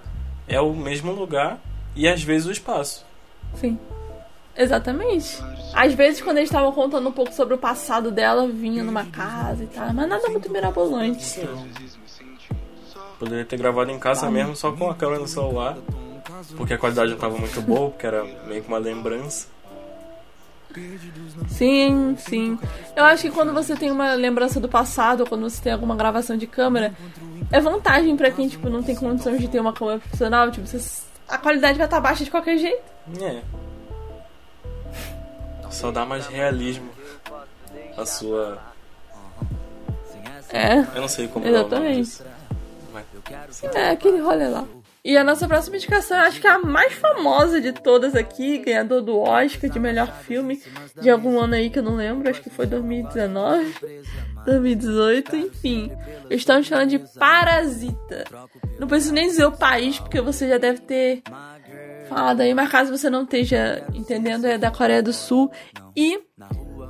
é 0.46 0.60
o 0.60 0.74
mesmo 0.74 1.12
lugar 1.12 1.58
e 1.96 2.06
às 2.06 2.22
vezes 2.22 2.46
o 2.46 2.52
espaço. 2.52 3.06
Sim. 3.54 3.78
Exatamente. 4.56 5.42
Às 5.72 5.92
vezes, 5.94 6.20
quando 6.22 6.36
eles 6.38 6.48
estavam 6.48 6.70
contando 6.72 7.08
um 7.08 7.12
pouco 7.12 7.32
sobre 7.32 7.54
o 7.54 7.58
passado 7.58 8.10
dela, 8.10 8.46
vinha 8.46 8.82
numa 8.84 9.04
casa 9.06 9.64
e 9.64 9.66
tal, 9.66 9.92
mas 9.92 10.08
nada 10.08 10.28
muito 10.28 10.50
mirabolante. 10.50 11.40
Poderia 13.18 13.44
ter 13.44 13.56
gravado 13.56 13.90
em 13.90 13.98
casa 13.98 14.30
mesmo, 14.30 14.54
só 14.56 14.70
com 14.72 14.90
a 14.90 14.94
câmera 14.94 15.20
no 15.20 15.28
celular. 15.28 15.76
Porque 16.56 16.74
a 16.74 16.78
qualidade 16.78 17.10
não 17.12 17.18
tava 17.18 17.36
muito 17.38 17.60
boa, 17.62 17.90
porque 17.90 18.06
era 18.06 18.24
meio 18.46 18.62
que 18.62 18.68
uma 18.68 18.78
lembrança. 18.78 19.48
Sim, 21.48 22.16
sim. 22.18 22.58
Eu 22.96 23.04
acho 23.04 23.22
que 23.22 23.30
quando 23.30 23.52
você 23.52 23.76
tem 23.76 23.90
uma 23.90 24.14
lembrança 24.14 24.58
do 24.58 24.68
passado, 24.68 25.20
ou 25.20 25.26
quando 25.26 25.48
você 25.48 25.62
tem 25.62 25.72
alguma 25.72 25.94
gravação 25.94 26.36
de 26.36 26.46
câmera, 26.46 26.92
é 27.52 27.60
vantagem 27.60 28.16
pra 28.16 28.30
quem, 28.30 28.48
tipo, 28.48 28.68
não 28.68 28.82
tem 28.82 28.94
condições 28.96 29.40
de 29.40 29.48
ter 29.48 29.60
uma 29.60 29.72
câmera 29.72 29.98
profissional, 30.00 30.50
tipo, 30.50 30.66
você- 30.66 31.02
a 31.28 31.38
qualidade 31.38 31.78
vai 31.78 31.86
estar 31.86 32.00
baixa 32.00 32.24
de 32.24 32.30
qualquer 32.30 32.58
jeito. 32.58 32.82
É. 33.22 33.42
Só 35.70 35.90
dá 35.90 36.04
mais 36.04 36.26
realismo 36.26 36.90
à 37.96 38.06
sua. 38.06 38.58
É. 40.50 40.78
Eu 40.94 41.00
não 41.00 41.08
sei 41.08 41.28
como 41.28 41.46
é 41.46 41.50
Exatamente. 41.50 42.22
É, 43.74 43.90
aquele 43.90 44.20
rolê 44.20 44.48
lá. 44.48 44.66
E 45.04 45.18
a 45.18 45.24
nossa 45.24 45.46
próxima 45.46 45.76
indicação, 45.76 46.16
eu 46.16 46.24
acho 46.24 46.40
que 46.40 46.46
é 46.46 46.50
a 46.50 46.58
mais 46.58 46.94
famosa 46.94 47.60
de 47.60 47.72
todas 47.72 48.14
aqui, 48.14 48.56
ganhador 48.56 49.02
do 49.02 49.18
Oscar 49.18 49.68
de 49.68 49.78
melhor 49.78 50.10
filme 50.22 50.62
de 50.98 51.10
algum 51.10 51.38
ano 51.38 51.54
aí 51.56 51.68
que 51.68 51.78
eu 51.78 51.82
não 51.82 51.94
lembro, 51.94 52.30
acho 52.30 52.40
que 52.40 52.48
foi 52.48 52.64
2019, 52.64 53.74
2018, 54.46 55.36
enfim. 55.36 55.92
Estamos 56.30 56.68
falando 56.68 56.88
de 56.88 56.98
Parasita. 57.18 58.24
Não 58.78 58.88
preciso 58.88 59.12
nem 59.12 59.26
dizer 59.26 59.44
o 59.44 59.52
país, 59.52 59.98
porque 59.98 60.22
você 60.22 60.48
já 60.48 60.56
deve 60.56 60.80
ter 60.80 61.22
falado 62.08 62.40
aí, 62.40 62.54
mas 62.54 62.70
caso 62.70 62.96
você 62.96 63.08
não 63.10 63.22
esteja 63.24 63.84
entendendo, 63.94 64.46
é 64.46 64.58
da 64.58 64.70
Coreia 64.70 65.02
do 65.02 65.12
Sul. 65.12 65.50
E 65.96 66.20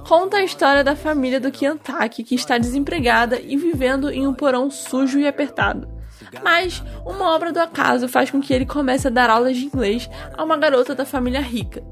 conta 0.06 0.38
a 0.38 0.44
história 0.44 0.84
da 0.84 0.96
família 0.96 1.40
do 1.40 1.50
Kyantaki, 1.50 2.22
que 2.22 2.34
está 2.34 2.58
desempregada 2.58 3.40
e 3.40 3.56
vivendo 3.56 4.10
em 4.10 4.26
um 4.26 4.34
porão 4.34 4.70
sujo 4.70 5.18
e 5.18 5.26
apertado. 5.26 5.88
Mas 6.42 6.82
uma 7.04 7.34
obra 7.34 7.52
do 7.52 7.60
acaso 7.60 8.08
faz 8.08 8.30
com 8.30 8.40
que 8.40 8.52
ele 8.52 8.66
comece 8.66 9.08
a 9.08 9.10
dar 9.10 9.30
aulas 9.30 9.56
de 9.56 9.64
inglês 9.64 10.08
a 10.36 10.42
uma 10.42 10.56
garota 10.56 10.94
da 10.94 11.04
família 11.04 11.40
rica. 11.40 11.82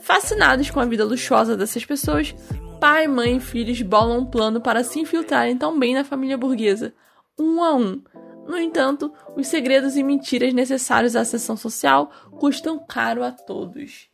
Fascinados 0.00 0.70
com 0.70 0.80
a 0.80 0.84
vida 0.84 1.04
luxuosa 1.04 1.56
dessas 1.56 1.84
pessoas, 1.84 2.34
pai, 2.80 3.08
mãe 3.08 3.36
e 3.36 3.40
filhos 3.40 3.80
bolam 3.82 4.20
um 4.20 4.26
plano 4.26 4.60
para 4.60 4.84
se 4.84 5.00
infiltrarem 5.00 5.56
tão 5.56 5.78
bem 5.78 5.94
na 5.94 6.04
família 6.04 6.38
burguesa, 6.38 6.94
um 7.38 7.62
a 7.62 7.74
um. 7.74 8.02
No 8.46 8.58
entanto, 8.58 9.12
os 9.36 9.48
segredos 9.48 9.96
e 9.96 10.02
mentiras 10.02 10.52
necessários 10.54 11.16
à 11.16 11.20
ascensão 11.20 11.56
social 11.56 12.10
custam 12.38 12.78
caro 12.78 13.24
a 13.24 13.32
todos. 13.32 14.08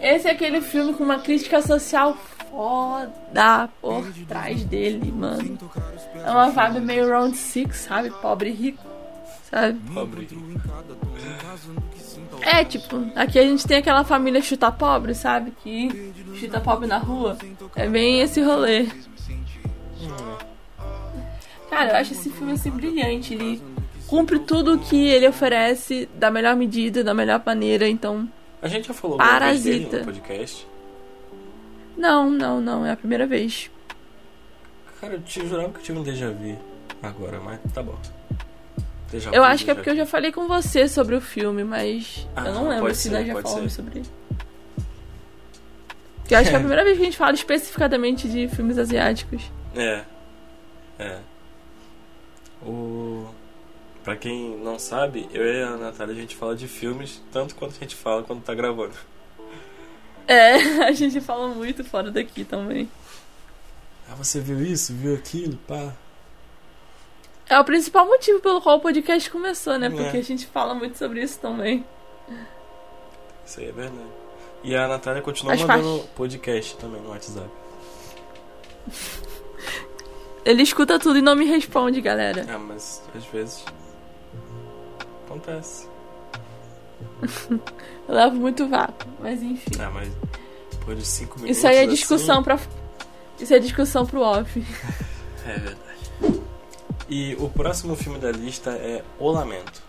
Esse 0.00 0.28
é 0.28 0.30
aquele 0.30 0.60
filme 0.60 0.94
com 0.94 1.02
uma 1.02 1.18
crítica 1.18 1.60
social 1.60 2.16
foda 2.50 3.68
por 3.80 4.04
trás 4.26 4.64
dele, 4.64 5.10
mano. 5.10 5.58
É 6.14 6.30
uma 6.30 6.50
vibe 6.50 6.80
meio 6.80 7.08
round 7.08 7.36
six, 7.36 7.78
sabe? 7.78 8.10
Pobre 8.10 8.50
e 8.50 8.52
rico, 8.52 8.84
sabe? 9.50 9.78
Pobre. 9.92 10.28
É, 12.40 12.64
tipo, 12.64 12.96
aqui 13.16 13.38
a 13.38 13.42
gente 13.42 13.66
tem 13.66 13.78
aquela 13.78 14.04
família 14.04 14.40
chuta 14.40 14.70
pobre, 14.70 15.14
sabe? 15.14 15.52
Que 15.62 16.12
chuta 16.36 16.60
pobre 16.60 16.86
na 16.86 16.98
rua. 16.98 17.36
É 17.74 17.88
bem 17.88 18.20
esse 18.20 18.40
rolê. 18.40 18.86
Cara, 21.70 21.90
eu 21.92 21.96
acho 21.96 22.12
esse 22.12 22.30
filme 22.30 22.52
assim 22.52 22.70
brilhante. 22.70 23.34
Ele 23.34 23.62
cumpre 24.06 24.38
tudo 24.38 24.74
o 24.74 24.78
que 24.78 25.06
ele 25.08 25.28
oferece 25.28 26.08
da 26.14 26.30
melhor 26.30 26.56
medida, 26.56 27.04
da 27.04 27.12
melhor 27.14 27.42
maneira. 27.44 27.88
Então, 27.88 28.28
A 28.62 28.68
gente 28.68 28.88
já 28.88 28.94
falou 28.94 29.16
Parasita. 29.18 29.98
no 29.98 30.04
podcast. 30.06 30.66
não, 31.96 32.30
não, 32.30 32.60
não. 32.60 32.86
É 32.86 32.92
a 32.92 32.96
primeira 32.96 33.26
vez. 33.26 33.70
Cara, 35.00 35.14
eu 35.14 35.20
te 35.22 35.46
jurava 35.46 35.68
que 35.70 35.78
eu 35.78 35.82
tive 35.82 35.98
um 35.98 36.02
déjà 36.02 36.30
vu 36.30 36.58
agora, 37.02 37.38
mas 37.40 37.60
tá 37.72 37.82
bom. 37.82 37.96
Déjà 39.10 39.30
Eu 39.30 39.44
acho 39.44 39.64
que 39.64 39.70
é 39.70 39.74
porque 39.74 39.90
eu 39.90 39.96
já 39.96 40.04
falei 40.06 40.32
com 40.32 40.46
você 40.48 40.88
sobre 40.88 41.14
o 41.14 41.20
filme, 41.20 41.62
mas 41.64 42.26
Ah, 42.34 42.46
eu 42.46 42.54
não 42.54 42.68
lembro 42.68 42.94
se 42.94 43.08
nós 43.10 43.26
já 43.26 43.40
falamos 43.40 43.72
sobre 43.72 44.00
ele. 44.00 44.08
Porque 46.18 46.34
eu 46.34 46.38
acho 46.38 46.50
que 46.50 46.54
é 46.56 46.58
a 46.58 46.60
primeira 46.60 46.84
vez 46.84 46.96
que 46.96 47.02
a 47.02 47.06
gente 47.06 47.16
fala 47.16 47.32
especificadamente 47.32 48.28
de 48.28 48.48
filmes 48.48 48.76
asiáticos. 48.76 49.50
É. 49.76 50.02
É. 50.98 51.18
Pra 54.08 54.16
quem 54.16 54.56
não 54.56 54.78
sabe, 54.78 55.28
eu 55.34 55.44
e 55.44 55.62
a 55.62 55.76
Natália 55.76 56.14
a 56.14 56.18
gente 56.18 56.34
fala 56.34 56.56
de 56.56 56.66
filmes 56.66 57.20
tanto 57.30 57.54
quanto 57.54 57.76
a 57.76 57.80
gente 57.80 57.94
fala 57.94 58.22
quando 58.22 58.42
tá 58.42 58.54
gravando. 58.54 58.94
É, 60.26 60.54
a 60.88 60.92
gente 60.92 61.20
fala 61.20 61.48
muito 61.48 61.84
fora 61.84 62.10
daqui 62.10 62.42
também. 62.42 62.90
Ah, 64.10 64.14
você 64.14 64.40
viu 64.40 64.62
isso? 64.62 64.94
Viu 64.94 65.14
aquilo? 65.14 65.58
Pá. 65.68 65.92
É 67.50 67.60
o 67.60 67.64
principal 67.64 68.06
motivo 68.06 68.40
pelo 68.40 68.62
qual 68.62 68.78
o 68.78 68.80
podcast 68.80 69.30
começou, 69.30 69.78
né? 69.78 69.90
Porque 69.90 70.16
É. 70.16 70.20
a 70.20 70.24
gente 70.24 70.46
fala 70.46 70.74
muito 70.74 70.96
sobre 70.96 71.22
isso 71.22 71.38
também. 71.38 71.84
Isso 73.44 73.60
aí 73.60 73.68
é 73.68 73.72
verdade. 73.72 74.08
E 74.64 74.74
a 74.74 74.88
Natália 74.88 75.20
continua 75.20 75.54
Faz 75.54 75.68
mandando 75.68 76.08
podcast 76.16 76.78
também 76.78 77.02
no 77.02 77.10
WhatsApp. 77.10 77.50
Ele 80.46 80.62
escuta 80.62 80.98
tudo 80.98 81.18
e 81.18 81.20
não 81.20 81.36
me 81.36 81.44
responde, 81.44 82.00
galera. 82.00 82.46
Ah, 82.48 82.58
mas 82.58 83.02
às 83.14 83.26
vezes. 83.26 83.66
Acontece. 85.38 85.88
Eu 88.08 88.14
levo 88.14 88.36
muito 88.36 88.68
vácuo, 88.68 89.08
mas 89.20 89.42
enfim. 89.42 89.70
Ah, 89.78 89.90
mas 89.90 90.10
depois 90.70 90.98
de 90.98 91.06
5 91.06 91.36
minutos. 91.36 91.56
Isso 91.56 91.66
aí 91.66 91.76
é 91.76 91.80
assim, 91.82 91.90
discussão 91.90 92.42
pra. 92.42 92.58
Isso 93.38 93.54
é 93.54 93.58
discussão 93.58 94.06
pro 94.06 94.20
off. 94.20 94.64
É 95.46 95.58
verdade. 95.58 96.42
E 97.08 97.34
o 97.36 97.48
próximo 97.48 97.96
filme 97.96 98.18
da 98.18 98.30
lista 98.30 98.72
é 98.72 99.02
O 99.18 99.30
Lamento. 99.30 99.82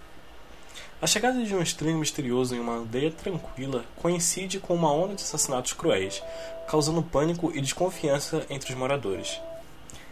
A 1.01 1.08
chegada 1.08 1.44
de 1.44 1.53
um 1.53 1.62
estranho 1.62 1.98
misterioso 1.98 2.56
em 2.56 2.62
uma 2.62 2.77
aldeia 2.77 3.12
tranquila 3.12 3.84
coincide 3.98 4.58
com 4.62 4.74
uma 4.74 4.89
onda 4.89 5.15
de 5.15 5.24
assassinatos 5.24 5.74
cruéis, 5.74 6.24
causando 6.70 7.03
pânico 7.03 7.51
e 7.53 7.60
desconfiança 7.60 8.46
entre 8.50 8.72
os 8.72 8.79
moradores. 8.79 9.38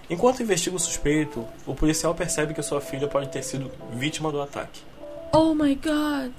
Enquanto 0.09 0.43
investiga 0.43 0.75
o 0.75 0.79
suspeito, 0.79 1.45
o 1.65 1.73
policial 1.73 2.13
percebe 2.13 2.53
que 2.53 2.61
sua 2.61 2.81
filha 2.81 3.07
pode 3.07 3.29
ter 3.29 3.43
sido 3.43 3.71
vítima 3.93 4.31
do 4.31 4.41
ataque. 4.41 4.81
Oh 5.31 5.53
my 5.53 5.75
god. 5.75 6.31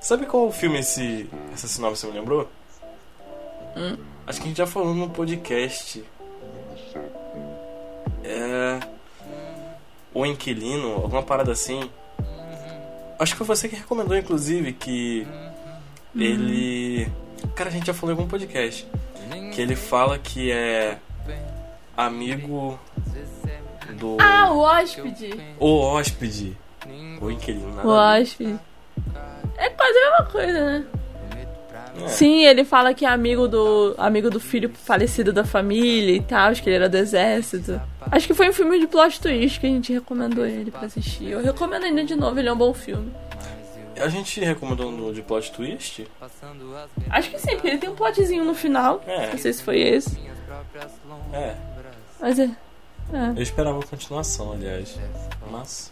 Sabe 0.00 0.26
qual 0.26 0.52
filme 0.52 0.78
esse, 0.78 1.28
essa 1.52 1.66
sinopse 1.66 2.06
me 2.06 2.12
lembrou? 2.12 2.48
Hum? 3.76 3.96
Acho 4.26 4.40
que 4.40 4.44
a 4.44 4.48
gente 4.48 4.58
já 4.58 4.66
falou 4.66 4.94
no 4.94 5.10
podcast. 5.10 6.04
É. 8.24 8.80
O 10.14 10.24
Inquilino, 10.24 10.94
alguma 10.94 11.22
parada 11.22 11.52
assim. 11.52 11.90
Acho 13.18 13.32
que 13.32 13.38
foi 13.38 13.46
você 13.46 13.68
que 13.68 13.76
recomendou, 13.76 14.16
inclusive, 14.16 14.72
que 14.72 15.26
ele. 16.14 17.10
Cara, 17.54 17.70
a 17.70 17.72
gente 17.72 17.86
já 17.86 17.94
falou 17.94 18.14
em 18.14 18.18
algum 18.18 18.28
podcast. 18.28 18.86
Que 19.54 19.60
ele 19.60 19.76
fala 19.76 20.18
que 20.18 20.50
é 20.50 20.98
amigo 21.96 22.78
do. 23.98 24.16
Ah, 24.20 24.52
o 24.52 24.58
hóspede. 24.60 25.30
O 25.58 25.80
hóspede. 25.80 26.56
O 27.20 27.30
inquilino, 27.30 27.74
nada 27.74 27.88
O 27.88 27.90
hóspede. 27.90 28.58
É 29.56 29.70
quase 29.70 29.98
a 29.98 30.10
mesma 30.10 30.26
coisa, 30.26 30.52
né? 30.52 30.86
É. 32.02 32.08
Sim, 32.08 32.44
ele 32.44 32.64
fala 32.64 32.92
que 32.92 33.06
é 33.06 33.08
amigo 33.08 33.48
do 33.48 33.94
amigo 33.96 34.28
do 34.28 34.38
filho 34.38 34.70
falecido 34.84 35.32
da 35.32 35.44
família 35.44 36.14
e 36.14 36.20
tal, 36.20 36.50
acho 36.50 36.62
que 36.62 36.68
ele 36.68 36.76
era 36.76 36.88
do 36.88 36.96
exército. 36.96 37.80
Acho 38.10 38.26
que 38.26 38.34
foi 38.34 38.50
um 38.50 38.52
filme 38.52 38.78
de 38.78 38.86
plot 38.86 39.20
twist 39.20 39.58
que 39.58 39.66
a 39.66 39.70
gente 39.70 39.92
recomendou 39.92 40.44
ele 40.44 40.70
pra 40.70 40.82
assistir. 40.82 41.30
Eu 41.30 41.42
recomendo 41.42 41.84
ainda 41.84 42.04
de 42.04 42.14
novo, 42.14 42.38
ele 42.38 42.48
é 42.48 42.52
um 42.52 42.56
bom 42.56 42.74
filme. 42.74 43.10
A 43.98 44.08
gente 44.08 44.40
recomendou 44.40 44.92
no 44.92 45.12
de 45.12 45.22
plot 45.22 45.50
twist. 45.52 46.06
Acho 47.08 47.30
que 47.30 47.38
sim, 47.38 47.52
porque 47.52 47.68
ele 47.68 47.78
tem 47.78 47.88
um 47.88 47.94
plotzinho 47.94 48.44
no 48.44 48.54
final. 48.54 49.02
É. 49.06 49.30
Não 49.30 49.38
sei 49.38 49.52
se 49.54 49.62
foi 49.62 49.80
esse. 49.80 50.18
É. 51.32 51.54
Mas 52.20 52.38
é. 52.38 52.44
é 52.44 53.30
Eu 53.34 53.42
esperava 53.42 53.78
a 53.80 53.82
continuação, 53.86 54.52
aliás. 54.52 54.98
Mas. 55.50 55.90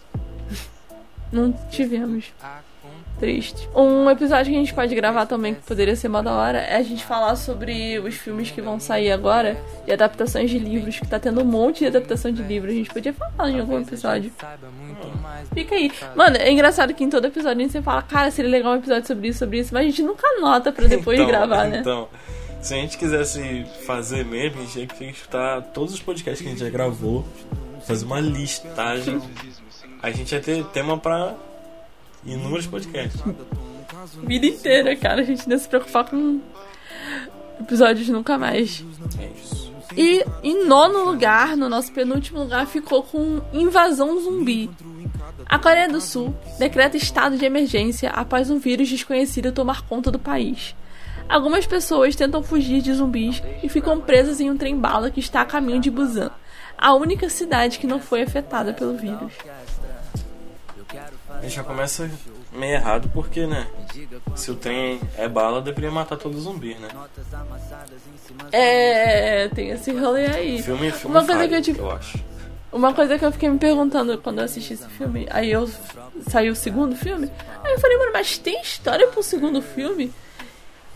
Não 1.35 1.53
tivemos. 1.71 2.33
Triste. 3.19 3.69
Um 3.75 4.11
episódio 4.11 4.51
que 4.51 4.57
a 4.57 4.61
gente 4.61 4.75
pode 4.75 4.93
gravar 4.95 5.25
também, 5.27 5.55
que 5.55 5.63
poderia 5.63 5.95
ser 5.95 6.09
mó 6.09 6.21
da 6.21 6.33
hora, 6.33 6.59
é 6.59 6.77
a 6.77 6.83
gente 6.83 7.05
falar 7.05 7.37
sobre 7.37 7.99
os 8.01 8.15
filmes 8.17 8.51
que 8.51 8.61
vão 8.61 8.81
sair 8.81 9.13
agora 9.13 9.57
e 9.87 9.93
adaptações 9.93 10.51
de 10.51 10.59
livros, 10.59 10.99
que 10.99 11.07
tá 11.07 11.19
tendo 11.21 11.41
um 11.41 11.45
monte 11.45 11.81
de 11.81 11.87
adaptação 11.87 12.33
de 12.33 12.43
livros. 12.43 12.73
A 12.73 12.77
gente 12.77 12.91
podia 12.93 13.13
falar 13.13 13.51
em 13.51 13.61
algum 13.61 13.81
episódio. 13.81 14.33
Fica 15.55 15.77
aí. 15.77 15.93
Mano, 16.17 16.37
é 16.37 16.51
engraçado 16.51 16.93
que 16.93 17.05
em 17.05 17.11
todo 17.11 17.27
episódio 17.27 17.59
a 17.59 17.63
gente 17.63 17.73
sempre 17.73 17.85
fala, 17.85 18.03
cara, 18.03 18.31
seria 18.33 18.51
legal 18.51 18.73
um 18.73 18.77
episódio 18.77 19.07
sobre 19.07 19.29
isso, 19.29 19.39
sobre 19.39 19.59
isso, 19.61 19.73
mas 19.73 19.83
a 19.87 19.91
gente 19.91 20.03
nunca 20.03 20.27
anota 20.37 20.73
pra 20.73 20.87
depois 20.87 21.19
Então, 21.19 21.29
gravar, 21.31 21.69
né? 21.69 21.79
Então, 21.79 22.09
se 22.61 22.75
a 22.75 22.77
gente 22.79 22.99
quisesse 22.99 23.65
fazer 23.87 24.25
mesmo, 24.25 24.61
a 24.61 24.65
gente 24.65 24.73
tinha 24.73 25.13
que 25.13 25.19
escutar 25.19 25.63
todos 25.63 25.95
os 25.95 26.03
podcasts 26.03 26.43
que 26.43 26.49
a 26.49 26.51
gente 26.51 26.61
já 26.65 26.71
gravou, 26.71 27.25
fazer 27.87 28.05
uma 28.05 28.21
listagem. 28.21 29.21
A 30.03 30.11
gente 30.11 30.33
ia 30.33 30.41
ter 30.41 30.65
tema 30.67 30.99
pra 30.99 31.35
inúmeros 32.25 32.67
podcasts. 32.67 33.21
Vida 34.27 34.47
inteira, 34.47 34.97
cara. 34.97 35.23
A 35.23 35.25
gente 35.25 35.49
não 35.49 35.59
se 35.59 35.69
preocupar 35.69 36.09
com 36.09 36.41
episódios 37.61 38.09
nunca 38.09 38.37
mais. 38.37 38.85
É 39.19 39.27
isso. 39.27 39.73
E 39.97 40.25
em 40.43 40.67
nono 40.67 41.05
lugar, 41.05 41.57
no 41.57 41.69
nosso 41.69 41.93
penúltimo 41.93 42.41
lugar, 42.41 42.67
ficou 42.67 43.03
com 43.03 43.41
Invasão 43.53 44.21
Zumbi. 44.21 44.71
A 45.47 45.59
Coreia 45.59 45.89
do 45.89 46.01
Sul 46.01 46.35
decreta 46.59 46.97
estado 46.97 47.37
de 47.37 47.45
emergência 47.45 48.11
após 48.11 48.51
um 48.51 48.59
vírus 48.59 48.89
desconhecido 48.89 49.53
tomar 49.53 49.83
conta 49.83 50.11
do 50.11 50.19
país. 50.19 50.75
Algumas 51.29 51.67
pessoas 51.67 52.17
tentam 52.17 52.43
fugir 52.43 52.83
de 52.83 52.93
zumbis 52.93 53.43
e 53.63 53.69
ficam 53.69 54.01
presas 54.01 54.41
em 54.41 54.51
um 54.51 54.57
trem-bala 54.57 55.11
que 55.11 55.21
está 55.21 55.41
a 55.41 55.47
caminho 55.47 55.81
de 55.81 55.91
Busan, 55.91 56.31
a 56.77 56.95
única 56.95 57.29
cidade 57.29 57.79
que 57.79 57.87
não 57.87 58.01
foi 58.01 58.23
afetada 58.23 58.73
pelo 58.73 58.97
vírus. 58.97 59.33
A 61.29 61.43
gente 61.43 61.57
já 61.57 61.65
começa 61.65 62.11
meio 62.53 62.75
errado 62.75 63.11
porque, 63.13 63.47
né? 63.47 63.67
Se 64.37 64.51
o 64.51 64.55
trem 64.55 65.01
é 65.17 65.29
bala, 65.29 65.61
deveria 65.61 65.91
matar 65.91 66.17
todos 66.17 66.39
os 66.39 66.45
zumbis, 66.45 66.79
né? 66.79 66.89
É, 68.53 69.49
tem 69.49 69.71
esse 69.71 69.93
rolê 69.93 70.27
aí. 70.27 70.63
Filme, 70.63 70.91
filme 70.91 71.17
Uma 71.17 71.27
coisa 71.27 71.49
que 71.49 71.55
eu, 71.55 71.63
tipo, 71.63 71.81
eu 71.81 71.91
acho. 71.91 72.19
Uma 72.73 72.93
coisa 72.93 73.19
que 73.19 73.25
eu 73.25 73.31
fiquei 73.31 73.49
me 73.49 73.59
perguntando 73.59 74.19
quando 74.19 74.39
eu 74.39 74.45
assisti 74.45 74.75
esse 74.75 74.89
filme, 74.89 75.29
aí 75.31 75.51
eu 75.51 75.71
saiu 76.29 76.53
o 76.53 76.57
segundo 76.57 76.97
filme, 76.97 77.31
aí 77.63 77.73
eu 77.73 77.79
falei, 77.79 77.97
mano, 77.99 78.11
mas 78.13 78.37
tem 78.37 78.61
história 78.61 79.07
pro 79.07 79.23
segundo 79.23 79.63
filme? 79.63 80.13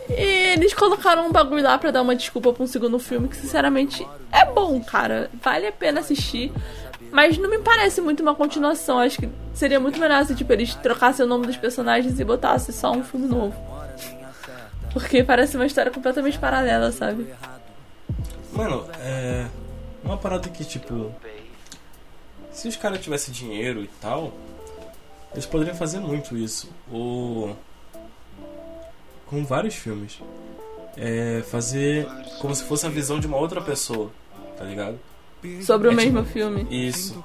E 0.08 0.52
eles 0.52 0.72
colocaram 0.74 1.26
um 1.26 1.32
bagulho 1.32 1.62
lá 1.62 1.78
pra 1.78 1.90
dar 1.90 2.02
uma 2.02 2.16
desculpa 2.16 2.52
pra 2.52 2.64
um 2.64 2.66
segundo 2.66 2.98
filme 2.98 3.28
que 3.28 3.36
sinceramente 3.36 4.06
é 4.32 4.44
bom, 4.44 4.80
cara. 4.82 5.30
Vale 5.42 5.66
a 5.66 5.72
pena 5.72 6.00
assistir. 6.00 6.52
Mas 7.10 7.38
não 7.38 7.48
me 7.48 7.58
parece 7.58 8.00
muito 8.00 8.22
uma 8.22 8.34
continuação. 8.34 8.98
Acho 8.98 9.18
que 9.18 9.28
seria 9.54 9.80
muito 9.80 9.98
melhor 9.98 10.24
se 10.24 10.34
tipo, 10.34 10.52
eles 10.52 10.74
trocassem 10.74 11.24
o 11.24 11.28
nome 11.28 11.46
dos 11.46 11.56
personagens 11.56 12.18
e 12.18 12.24
botassem 12.24 12.74
só 12.74 12.92
um 12.92 13.02
filme 13.02 13.26
novo. 13.26 13.54
Porque 14.92 15.22
parece 15.22 15.56
uma 15.56 15.66
história 15.66 15.92
completamente 15.92 16.38
paralela, 16.38 16.90
sabe? 16.92 17.32
Mano, 18.52 18.86
é. 19.00 19.46
Uma 20.02 20.16
parada 20.16 20.48
que, 20.48 20.64
tipo. 20.64 21.14
Se 22.50 22.66
os 22.66 22.76
caras 22.76 23.00
tivessem 23.00 23.32
dinheiro 23.32 23.84
e 23.84 23.88
tal, 24.00 24.32
eles 25.32 25.46
poderiam 25.46 25.76
fazer 25.76 26.00
muito 26.00 26.36
isso. 26.36 26.68
Ou. 26.90 27.56
Com 29.28 29.44
vários 29.44 29.74
filmes. 29.74 30.20
É. 30.96 31.42
Fazer 31.50 32.06
como 32.40 32.54
se 32.54 32.64
fosse 32.64 32.86
a 32.86 32.88
visão 32.88 33.20
de 33.20 33.26
uma 33.26 33.36
outra 33.36 33.60
pessoa, 33.60 34.10
tá 34.56 34.64
ligado? 34.64 34.98
Sobre 35.62 35.88
o 35.88 35.92
É 35.92 35.94
mesmo 35.94 36.20
tipo- 36.22 36.32
filme. 36.32 36.66
Isso. 36.70 37.22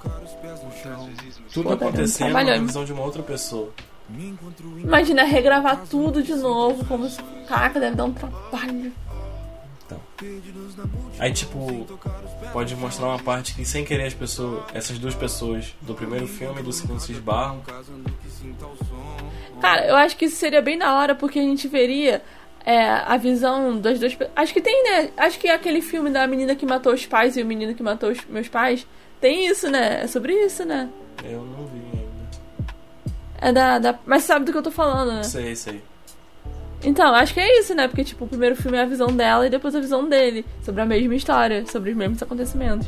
Tudo 1.54 1.70
Pô, 1.70 1.74
acontecendo 1.74 2.34
na 2.34 2.58
visão 2.60 2.86
de 2.86 2.94
uma 2.94 3.04
outra 3.04 3.24
pessoa. 3.24 3.70
Imagina 4.84 5.24
regravar 5.24 5.86
tudo 5.90 6.22
de 6.22 6.36
novo, 6.36 6.86
como 6.86 7.10
se. 7.10 7.20
Caraca, 7.48 7.80
deve 7.80 7.96
dar 7.96 8.06
um 8.06 8.14
trabalho. 8.14 8.92
Aí, 11.20 11.32
tipo, 11.32 11.88
pode 12.52 12.76
mostrar 12.76 13.08
uma 13.08 13.20
parte 13.20 13.54
que 13.56 13.64
sem 13.66 13.84
querer 13.86 14.06
as 14.08 14.14
pessoas, 14.14 14.64
essas 14.74 14.98
duas 15.00 15.14
pessoas 15.16 15.74
do 15.82 15.94
primeiro 15.94 16.28
filme 16.28 16.60
e 16.60 16.64
do 16.64 16.72
segundo 16.74 17.00
se 17.00 17.12
esbarram. 17.12 17.62
Cara, 19.64 19.88
eu 19.88 19.96
acho 19.96 20.18
que 20.18 20.26
isso 20.26 20.36
seria 20.36 20.62
bem 20.62 20.78
da 20.78 20.94
hora, 20.94 21.16
porque 21.16 21.40
a 21.40 21.42
gente 21.42 21.70
veria 21.70 22.22
é, 22.66 22.86
a 22.86 23.16
visão 23.16 23.80
das 23.80 23.98
duas 23.98 24.14
pessoas. 24.14 24.36
Acho 24.36 24.54
que 24.54 24.60
tem, 24.60 24.84
né? 24.84 25.10
Acho 25.16 25.40
que 25.40 25.48
aquele 25.48 25.82
filme 25.82 26.10
da 26.10 26.28
menina 26.28 26.54
que 26.54 26.66
matou 26.66 26.94
os 26.94 27.06
pais 27.06 27.38
e 27.38 27.42
o 27.42 27.46
menino 27.46 27.74
que 27.74 27.82
matou 27.82 28.12
os 28.12 28.26
meus 28.26 28.50
pais. 28.50 28.86
Tem 29.22 29.48
isso, 29.48 29.72
né? 29.72 30.02
É 30.04 30.08
sobre 30.08 30.34
isso, 30.34 30.66
né? 30.66 30.90
Eu 31.24 31.46
não 31.46 31.66
vi 31.68 31.80
ainda. 31.94 32.36
É 33.40 33.54
da, 33.54 33.80
da. 33.80 34.00
Mas 34.06 34.24
sabe 34.24 34.44
do 34.44 34.52
que 34.52 34.58
eu 34.58 34.62
tô 34.62 34.70
falando, 34.70 35.14
né? 35.14 35.24
Sei, 35.24 35.56
sei. 35.56 35.82
Então, 36.84 37.16
acho 37.16 37.34
que 37.34 37.40
é 37.40 37.60
isso, 37.62 37.74
né? 37.74 37.88
Porque, 37.88 38.04
tipo, 38.04 38.26
o 38.26 38.28
primeiro 38.28 38.58
filme 38.58 38.78
é 38.78 38.82
a 38.82 38.86
visão 38.86 39.16
dela 39.16 39.48
e 39.48 39.50
depois 39.50 39.74
a 39.74 39.80
visão 39.80 40.10
dele. 40.10 40.46
Sobre 40.62 40.82
a 40.82 40.86
mesma 40.86 41.16
história, 41.16 41.66
sobre 41.68 41.92
os 41.92 41.96
mesmos 41.96 42.22
acontecimentos. 42.22 42.86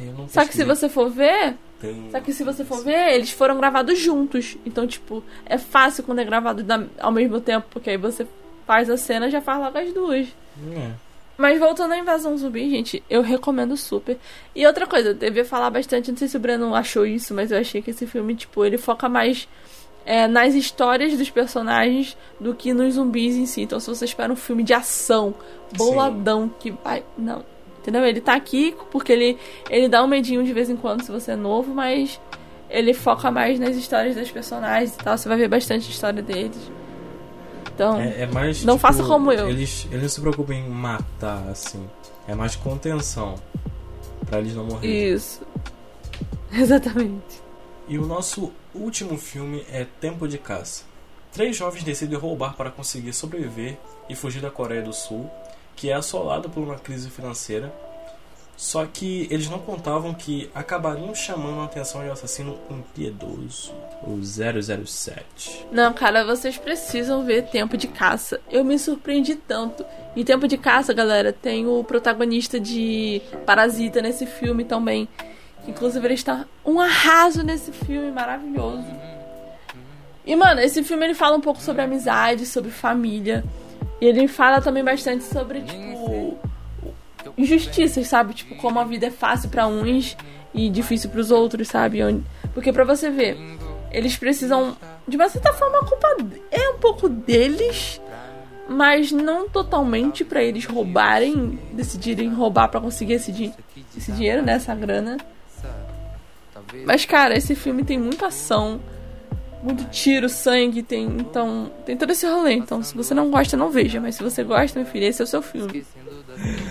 Eu 0.00 0.14
não 0.14 0.26
Só 0.26 0.46
que 0.46 0.54
se 0.54 0.64
você 0.64 0.88
for 0.88 1.10
ver, 1.10 1.58
Tem- 1.80 2.08
Só 2.10 2.20
que 2.20 2.32
se 2.32 2.44
você 2.44 2.64
for 2.64 2.82
ver, 2.84 3.14
eles 3.14 3.30
foram 3.30 3.56
gravados 3.56 3.98
juntos. 3.98 4.56
Então, 4.66 4.86
tipo, 4.86 5.22
é 5.46 5.56
fácil 5.56 6.04
quando 6.04 6.18
é 6.20 6.24
gravado 6.24 6.64
ao 7.00 7.10
mesmo 7.12 7.40
tempo, 7.40 7.66
porque 7.70 7.90
aí 7.90 7.96
você 7.96 8.26
faz 8.66 8.90
a 8.90 8.96
cena 8.96 9.28
e 9.28 9.30
já 9.30 9.40
faz 9.40 9.58
logo 9.58 9.78
as 9.78 9.92
duas. 9.92 10.28
É. 10.76 10.90
Mas 11.38 11.58
voltando 11.58 11.92
à 11.92 11.98
invasão 11.98 12.36
zumbi, 12.36 12.68
gente, 12.68 13.02
eu 13.08 13.22
recomendo 13.22 13.74
super. 13.76 14.18
E 14.54 14.66
outra 14.66 14.86
coisa, 14.86 15.08
eu 15.10 15.14
devia 15.14 15.44
falar 15.44 15.70
bastante, 15.70 16.10
não 16.10 16.18
sei 16.18 16.28
se 16.28 16.36
o 16.36 16.40
Breno 16.40 16.74
achou 16.74 17.06
isso, 17.06 17.32
mas 17.32 17.50
eu 17.50 17.58
achei 17.58 17.80
que 17.80 17.90
esse 17.92 18.06
filme, 18.06 18.34
tipo, 18.34 18.62
ele 18.62 18.76
foca 18.76 19.08
mais 19.08 19.48
é, 20.04 20.28
nas 20.28 20.54
histórias 20.54 21.16
dos 21.16 21.30
personagens 21.30 22.14
do 22.38 22.54
que 22.54 22.74
nos 22.74 22.94
zumbis 22.94 23.36
em 23.36 23.46
si. 23.46 23.62
Então, 23.62 23.80
se 23.80 23.86
você 23.88 24.04
espera 24.04 24.30
um 24.30 24.36
filme 24.36 24.62
de 24.62 24.74
ação, 24.74 25.32
boladão, 25.78 26.50
que 26.60 26.70
vai. 26.70 27.02
Não. 27.16 27.42
Entendeu? 27.80 28.04
Ele 28.04 28.20
tá 28.20 28.34
aqui 28.34 28.76
porque 28.90 29.12
ele, 29.12 29.38
ele 29.68 29.88
dá 29.88 30.02
um 30.02 30.06
medinho 30.06 30.44
de 30.44 30.52
vez 30.52 30.68
em 30.68 30.76
quando 30.76 31.02
se 31.02 31.10
você 31.10 31.32
é 31.32 31.36
novo, 31.36 31.74
mas 31.74 32.20
ele 32.68 32.92
foca 32.94 33.30
mais 33.30 33.58
nas 33.58 33.74
histórias 33.74 34.14
dos 34.14 34.30
personagens 34.30 34.94
e 34.94 34.98
tal. 34.98 35.16
Você 35.16 35.28
vai 35.28 35.38
ver 35.38 35.48
bastante 35.48 35.90
história 35.90 36.22
deles. 36.22 36.70
Então. 37.74 37.98
É, 37.98 38.22
é 38.22 38.26
mais. 38.26 38.62
Não 38.64 38.74
tipo, 38.74 38.86
faça 38.86 39.02
como 39.02 39.32
eu. 39.32 39.48
Eles, 39.48 39.86
eles 39.90 40.02
não 40.02 40.08
se 40.08 40.20
preocupam 40.20 40.54
em 40.54 40.68
matar, 40.68 41.48
assim. 41.48 41.88
É 42.28 42.34
mais 42.34 42.54
contenção. 42.54 43.36
Pra 44.26 44.38
eles 44.38 44.54
não 44.54 44.64
morrerem. 44.64 45.14
Isso. 45.14 45.40
Exatamente. 46.52 47.40
E 47.88 47.98
o 47.98 48.06
nosso 48.06 48.52
último 48.74 49.16
filme 49.16 49.64
é 49.72 49.86
Tempo 50.00 50.28
de 50.28 50.38
Caça. 50.38 50.84
Três 51.32 51.56
jovens 51.56 51.82
decidem 51.82 52.18
roubar 52.18 52.54
para 52.54 52.70
conseguir 52.70 53.12
sobreviver 53.12 53.78
e 54.08 54.14
fugir 54.14 54.42
da 54.42 54.50
Coreia 54.50 54.82
do 54.82 54.92
Sul, 54.92 55.30
que 55.80 55.88
é 55.88 55.94
assolada 55.94 56.46
por 56.46 56.62
uma 56.62 56.78
crise 56.78 57.08
financeira. 57.08 57.72
Só 58.54 58.84
que 58.84 59.26
eles 59.30 59.48
não 59.48 59.58
contavam 59.58 60.12
que 60.12 60.50
acabariam 60.54 61.14
chamando 61.14 61.62
a 61.62 61.64
atenção 61.64 62.02
de 62.02 62.10
um 62.10 62.12
assassino 62.12 62.58
impiedoso, 62.70 63.72
o 64.02 64.20
007. 64.22 65.66
Não, 65.72 65.94
cara, 65.94 66.22
vocês 66.26 66.58
precisam 66.58 67.24
ver 67.24 67.46
Tempo 67.46 67.78
de 67.78 67.88
Caça. 67.88 68.38
Eu 68.50 68.62
me 68.62 68.78
surpreendi 68.78 69.34
tanto. 69.34 69.82
Em 70.14 70.22
Tempo 70.22 70.46
de 70.46 70.58
Caça, 70.58 70.92
galera, 70.92 71.32
tem 71.32 71.66
o 71.66 71.82
protagonista 71.82 72.60
de 72.60 73.22
Parasita 73.46 74.02
nesse 74.02 74.26
filme 74.26 74.66
também. 74.66 75.08
Inclusive, 75.66 76.06
ele 76.06 76.12
está 76.12 76.44
um 76.62 76.78
arraso 76.78 77.42
nesse 77.42 77.72
filme 77.72 78.12
maravilhoso. 78.12 78.84
E, 80.26 80.36
mano, 80.36 80.60
esse 80.60 80.84
filme 80.84 81.06
ele 81.06 81.14
fala 81.14 81.38
um 81.38 81.40
pouco 81.40 81.62
sobre 81.62 81.80
amizade, 81.80 82.44
sobre 82.44 82.70
família. 82.70 83.42
E 84.00 84.06
ele 84.06 84.26
fala 84.26 84.60
também 84.60 84.82
bastante 84.82 85.24
sobre, 85.24 85.60
tipo, 85.62 86.38
injustiças, 87.36 88.06
sabe? 88.06 88.34
Tipo, 88.34 88.54
como 88.56 88.78
a 88.78 88.84
vida 88.84 89.06
é 89.06 89.10
fácil 89.10 89.50
para 89.50 89.66
uns 89.66 90.16
e 90.54 90.68
difícil 90.68 91.10
para 91.10 91.20
os 91.20 91.30
outros, 91.30 91.68
sabe? 91.68 92.00
Porque 92.54 92.72
para 92.72 92.84
você 92.84 93.10
ver, 93.10 93.36
eles 93.90 94.16
precisam 94.16 94.76
de 95.06 95.16
uma 95.16 95.28
certa 95.28 95.52
forma 95.52 95.78
a 95.78 95.84
culpa 95.84 96.16
é 96.50 96.70
um 96.70 96.78
pouco 96.78 97.08
deles, 97.08 98.00
mas 98.68 99.10
não 99.10 99.48
totalmente 99.48 100.24
para 100.24 100.42
eles 100.42 100.64
roubarem, 100.64 101.58
decidirem 101.72 102.32
roubar 102.32 102.68
para 102.68 102.80
conseguir 102.80 103.14
esse, 103.14 103.32
di 103.32 103.52
esse 103.96 104.12
dinheiro, 104.12 104.42
né, 104.42 104.52
essa 104.52 104.74
grana. 104.74 105.18
Mas 106.86 107.04
cara, 107.04 107.36
esse 107.36 107.54
filme 107.54 107.82
tem 107.82 107.98
muita 107.98 108.28
ação, 108.28 108.80
muito 109.62 109.84
tiro, 109.90 110.28
sangue, 110.28 110.82
tem 110.82 111.04
então 111.04 111.70
tem 111.84 111.96
todo 111.96 112.10
esse 112.10 112.26
rolê. 112.26 112.54
Então, 112.54 112.82
se 112.82 112.94
você 112.94 113.12
não 113.14 113.30
gosta, 113.30 113.56
não 113.56 113.70
veja, 113.70 114.00
mas 114.00 114.14
se 114.14 114.22
você 114.22 114.42
gosta, 114.42 114.78
meu 114.78 114.88
filho, 114.88 115.06
esse 115.06 115.20
é 115.20 115.24
o 115.24 115.28
seu 115.28 115.42
filme. 115.42 115.84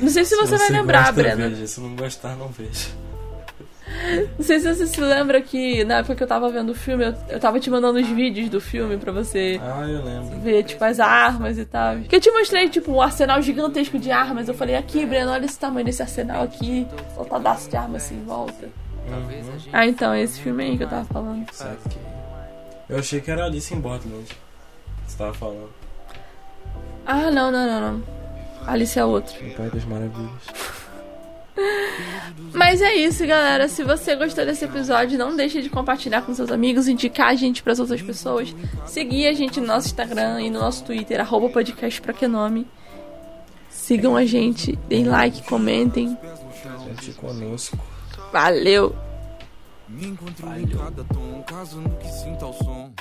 Não 0.02 0.10
sei 0.10 0.25
se, 0.25 0.36
se 0.36 0.41
você, 0.41 0.58
vai 0.58 0.69
lembrar, 0.69 0.99
gosta, 0.99 1.13
Breno. 1.13 1.49
Veja. 1.49 1.67
Se 1.67 1.80
não 1.80 1.95
gostar, 1.95 2.36
não 2.36 2.47
veja. 2.47 2.89
Não 4.38 4.45
sei 4.45 4.60
se 4.60 4.73
você 4.73 4.88
se 4.88 5.02
lembra 5.02 5.41
que 5.41 5.84
na 5.84 5.97
época 5.97 6.15
que 6.15 6.23
eu 6.23 6.28
tava 6.28 6.49
vendo 6.49 6.69
o 6.69 6.75
filme, 6.75 7.06
eu, 7.06 7.15
eu 7.28 7.39
tava 7.39 7.60
te 7.60 7.69
mandando 7.69 7.99
os 7.99 8.08
vídeos 8.08 8.49
do 8.49 8.62
filme 8.62 8.97
pra 8.97 9.12
você 9.12 9.60
ah, 9.62 9.86
eu 9.88 10.04
lembro. 10.04 10.39
ver, 10.39 10.63
tipo, 10.63 10.84
as 10.84 10.99
armas 10.99 11.58
e 11.58 11.65
tal. 11.65 11.97
Que 12.02 12.15
eu 12.15 12.21
te 12.21 12.32
mostrei, 12.32 12.69
tipo, 12.69 12.91
um 12.91 13.02
arsenal 13.02 13.41
gigantesco 13.41 13.99
de 13.99 14.12
armas. 14.12 14.47
Eu 14.47 14.54
falei, 14.54 14.75
aqui, 14.75 15.06
Breno, 15.06 15.32
olha 15.32 15.45
esse 15.45 15.60
tamanho 15.60 15.86
desse 15.86 16.02
arsenal 16.02 16.43
aqui. 16.43 16.88
Soltadaço 17.15 17.69
de 17.69 17.78
armas 17.78 18.04
assim 18.04 18.15
em 18.15 18.23
volta. 18.23 18.69
Uhum. 19.08 19.58
Ah, 19.73 19.86
então, 19.86 20.13
é 20.13 20.21
esse 20.21 20.39
filme 20.39 20.63
aí 20.63 20.78
que 20.78 20.84
eu 20.84 20.89
tava 20.89 21.06
falando. 21.06 21.45
Saquei. 21.52 22.09
Eu 22.89 22.99
achei 22.99 23.21
que 23.21 23.30
era 23.30 23.45
Alice 23.45 23.73
em 23.73 23.80
Borderland. 23.80 24.28
Você 25.06 25.17
tava 25.17 25.34
falando. 25.34 25.69
Ah, 27.06 27.30
não, 27.30 27.52
não, 27.52 27.65
não, 27.67 27.93
não. 27.93 28.04
Alice 28.65 28.97
é 28.97 29.06
outro. 29.06 29.36
O 29.45 29.54
Pai 29.56 29.69
das 29.69 29.86
Maravilhas. 29.86 30.43
Mas 32.54 32.82
é 32.82 32.93
isso, 32.95 33.25
galera. 33.25 33.67
Se 33.67 33.84
você 33.84 34.15
gostou 34.15 34.45
desse 34.45 34.65
episódio, 34.65 35.17
não 35.17 35.36
deixe 35.36 35.62
de 35.62 35.69
compartilhar 35.69 36.21
com 36.21 36.34
seus 36.34 36.52
amigos, 36.52 36.88
indicar 36.88 37.28
a 37.28 37.36
gente 37.36 37.62
para 37.62 37.73
as 37.73 37.80
outras 37.80 38.02
pessoas, 38.02 38.56
seguir 38.86 39.28
a 39.28 39.34
gente 39.34 39.60
no 39.60 39.67
nosso 39.67 39.88
Instagram 39.88 40.41
e 40.41 40.49
no 40.49 40.60
nosso 40.60 40.84
Twitter, 40.84 41.19
arroba 41.19 41.49
podcast 41.49 42.02
pra 42.02 42.13
que 42.13 42.28
nome. 42.28 42.67
Sigam 43.69 44.15
a 44.15 44.25
gente, 44.25 44.75
deem 44.88 45.06
like, 45.06 45.43
comentem. 45.43 46.17
Gente 46.86 47.12
conosco. 47.13 47.78
Valeu! 48.32 49.09
Me 49.89 50.08
encontro 50.08 50.47
em 50.56 50.67
cada 50.67 51.04
tom, 51.04 51.43
caso 51.43 51.82
no 51.82 51.97
que 51.97 52.08
sinta 52.08 52.45
o 52.45 52.54
som. 52.54 52.93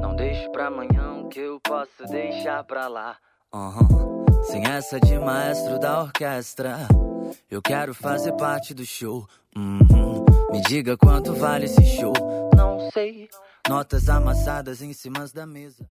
Não 0.00 0.16
deixe 0.16 0.48
pra 0.50 0.66
amanhã 0.66 1.22
o 1.22 1.28
que 1.28 1.38
eu 1.38 1.60
posso 1.60 2.04
deixar 2.10 2.64
pra 2.64 2.88
lá. 2.88 3.16
Uhum. 3.54 4.24
Sem 4.46 4.64
essa 4.66 4.98
de 4.98 5.16
maestro 5.16 5.78
da 5.78 6.02
orquestra, 6.02 6.76
eu 7.48 7.62
quero 7.62 7.94
fazer 7.94 8.32
parte 8.32 8.74
do 8.74 8.84
show. 8.84 9.28
Uhum. 9.56 10.24
Me 10.50 10.60
diga 10.62 10.96
quanto 10.96 11.34
vale 11.34 11.66
esse 11.66 11.84
show. 11.84 12.12
Não 12.56 12.90
sei. 12.90 13.28
Notas 13.68 14.08
amassadas 14.08 14.82
em 14.82 14.92
cima 14.92 15.24
da 15.32 15.46
mesa. 15.46 15.84